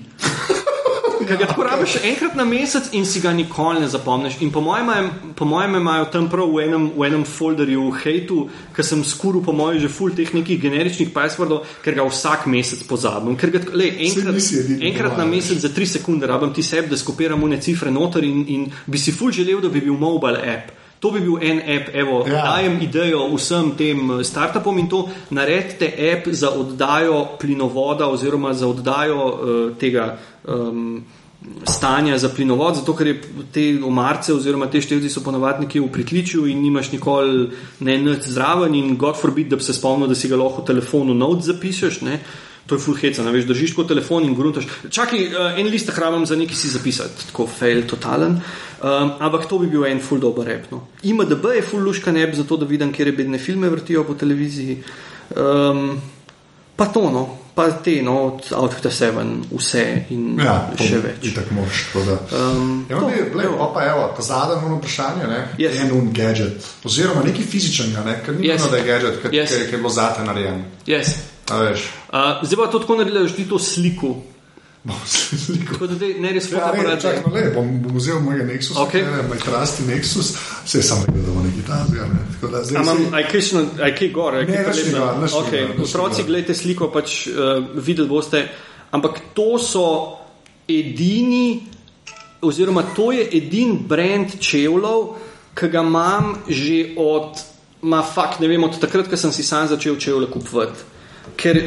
[1.28, 4.38] Ker ga tako rabiš enkrat na mesec in si ga nikoli ne zapomniš.
[4.40, 8.38] In po mojem, po mojem imajo tam prav v enem, v enem folderju v hejtu,
[8.76, 12.82] ker sem skuril po mojem že full teh nekih generičnih passwordov, ker ga vsak mesec
[12.88, 13.36] pozabim.
[13.36, 16.96] Ker ga, lej, enkrat, edini, enkrat na mesec za tri sekunde rabim ti sebi, da
[16.96, 20.74] skopiram une cifre noter in, in bi si ful želel, da bi bil mobile app.
[20.98, 22.34] To bi bil en app, evo, Ja.
[22.34, 22.42] ja.
[22.42, 28.66] dajem idejo vsem tem eh, startupom in to naredite app za oddajo plinovoda oziroma za
[28.66, 30.18] oddajo uh, tega.
[30.44, 31.04] Um,
[31.70, 33.12] Stanja za plinovod, zato ker
[33.54, 37.46] te omarce oziroma te števci so ponovadi nekje v pritličju in nimaš nikoli
[37.86, 40.70] ne nič zraven in God forbid, da bi se spomnil, da si ga lahko v
[40.72, 42.00] telefonu note zapišeš.
[42.08, 42.18] Ne?
[42.68, 44.66] To je full heca, ne veš, držiš kot telefon in gruntaš.
[44.92, 48.36] Čakaj, uh, en list hrabam za nekaj si zapisati, tako fail totalen.
[48.82, 50.68] Um, ampak to bi bil en full dober rep.
[50.74, 50.82] No.
[51.02, 54.82] IMDB je full luška neb za to, da vidim, kje bedne filme vrtijo po televiziji.
[55.32, 55.96] Um,
[56.76, 61.00] pa to, no, pa te, no, od Out of the Seven, vse in Ja, še
[61.02, 61.26] več.
[61.32, 61.82] Itak moraš.
[61.90, 62.16] tako da.
[62.38, 63.56] Um, Evo, to, glej, evo.
[63.58, 65.40] pa pa evo, ta zadnje vprašanje, ne?
[65.58, 65.80] Yes.
[65.82, 68.14] en un gadget, oziroma nekaj fizičnega, ne?
[68.22, 68.62] ker ni Yes.
[68.62, 68.70] yes.
[68.70, 69.50] da je gadget, ki Yes.
[69.50, 69.72] yes.
[69.72, 70.64] je bilo zate narejen.
[70.86, 71.18] Yes.
[71.50, 71.58] A
[72.12, 74.16] Uh, zdaj pa to tako naredila, da želi to sliko.
[75.68, 78.84] Tako da dej, ne res Ja, ne, čak, no, le, bom, bom vzel mojega Nexusa,
[78.86, 79.02] Okej.
[79.04, 79.28] okay.
[79.28, 80.30] moj krasti Nexus,
[80.64, 82.06] vse sam rekel, da bo neki tazga.
[82.08, 82.20] Ne?
[82.34, 83.14] Tako da zdaj Imam, si-
[83.82, 84.94] aj kaj, gor, aj Ne, kaj ni
[85.40, 88.46] okay, Otroci, gledajte sliko, pač uh, videli boste.
[88.90, 89.84] Ampak to so
[90.68, 91.66] edini,
[92.40, 95.10] oziroma to je edini brand čevljev,
[95.58, 97.42] ki ga imam že od,
[97.82, 100.86] ma fakt, ne vem, od takrat, ko sem si sam začel čevlje kupovati.
[101.36, 101.60] Ker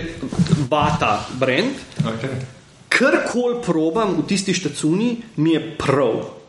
[0.70, 2.61] bata brand, Okay.
[3.02, 6.41] Karkoli probam v tisti štacuni, mi je prav.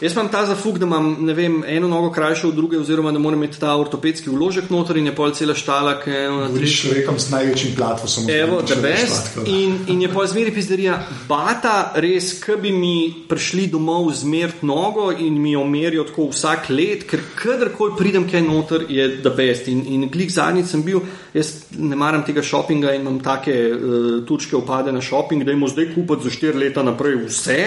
[0.00, 3.42] Jaz imam ta zafuk, da imam vem, eno nogo krajšo od druge, oziroma da moram
[3.42, 6.52] imeti ta ortopedski vložek noter in je pol cela štala, ki je na tri.
[6.52, 8.30] Govoriš človekom s največjim platformom.
[8.30, 9.40] Evo, the best.
[9.46, 12.94] In, in je pa zmeri pizderija, bata res, ki bi mi
[13.28, 18.46] prišli domov zmert nogo in mi jo merijo tako vsak let, ker kadarkoli pridem kaj
[18.46, 19.66] noter, je the best.
[19.66, 21.02] In, in glik zadnjič sem bil,
[21.34, 25.66] jaz ne maram tega šopinga in imam take uh, turške upade na šoping, da jim
[25.66, 27.62] zdaj kupiti za štiri leta naprej vse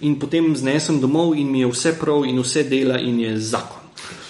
[0.00, 3.84] in potem znesem domov in mi je vse prav in vse dela in je zakon.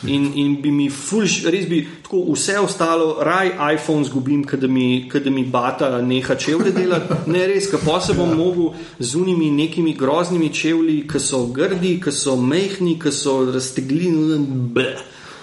[0.06, 5.06] In, in bi mi ful, res bi tako vse ostalo, raj iPhone zgubim, kadar mi,
[5.08, 7.16] kadar mi bata neha čevlje delati.
[7.32, 11.96] Ne res, ker pa se bom mogel z unimi nekimi groznimi čevlji, ki so grdi,
[12.04, 14.38] ki so mehni, ki so razteglini.
[14.76, 15.00] bleh.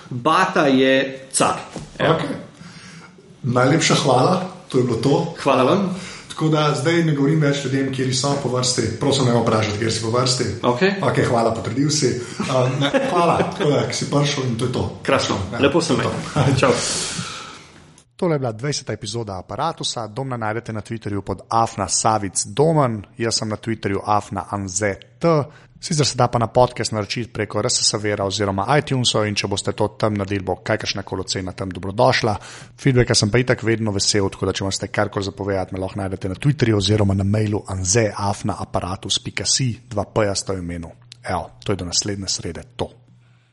[0.09, 1.57] Bata je car.
[1.97, 2.35] Okay.
[3.43, 5.25] Najlepša hvala, to je bilo to.
[5.41, 6.10] Hvala vam.
[6.41, 8.87] Tako da zdaj ne govorim več ljudem, kje so po vrsti.
[8.99, 10.47] Prosim, ne vprašajte, kje si po vrsti.
[10.71, 10.95] Okay.
[10.97, 12.15] Okay, hvala, potrdil si.
[12.39, 14.87] Uh, ne, hvala, tako da si prišel in to je to.
[15.05, 16.01] Krasno, Ja, lepo sem.
[16.57, 16.73] Čau.
[18.21, 18.93] Tole je bila 20.
[18.93, 20.07] epizoda aparata.
[20.07, 25.25] Domna najdete na Twitterju pod Afna Savic Domen, jaz sem na Twitterju Afna Anzet.
[25.79, 29.87] Sicer se da pa na podcast naročiti preko RSS-a oziroma iTunesov in če boste to
[29.87, 32.35] tam naredili, bo kakršna koli ocena tam dobrodošla.
[32.77, 36.29] Feedbacka sem pa itak vedno vesel, tako da če imate karkoli zapovedati, me lahko najdete
[36.29, 40.91] na Twitterju oziroma na mailu anzeafnaaparatus.si, dva p-ja sta v imenu.
[41.25, 43.00] Evo, to je do naslednje srede, to.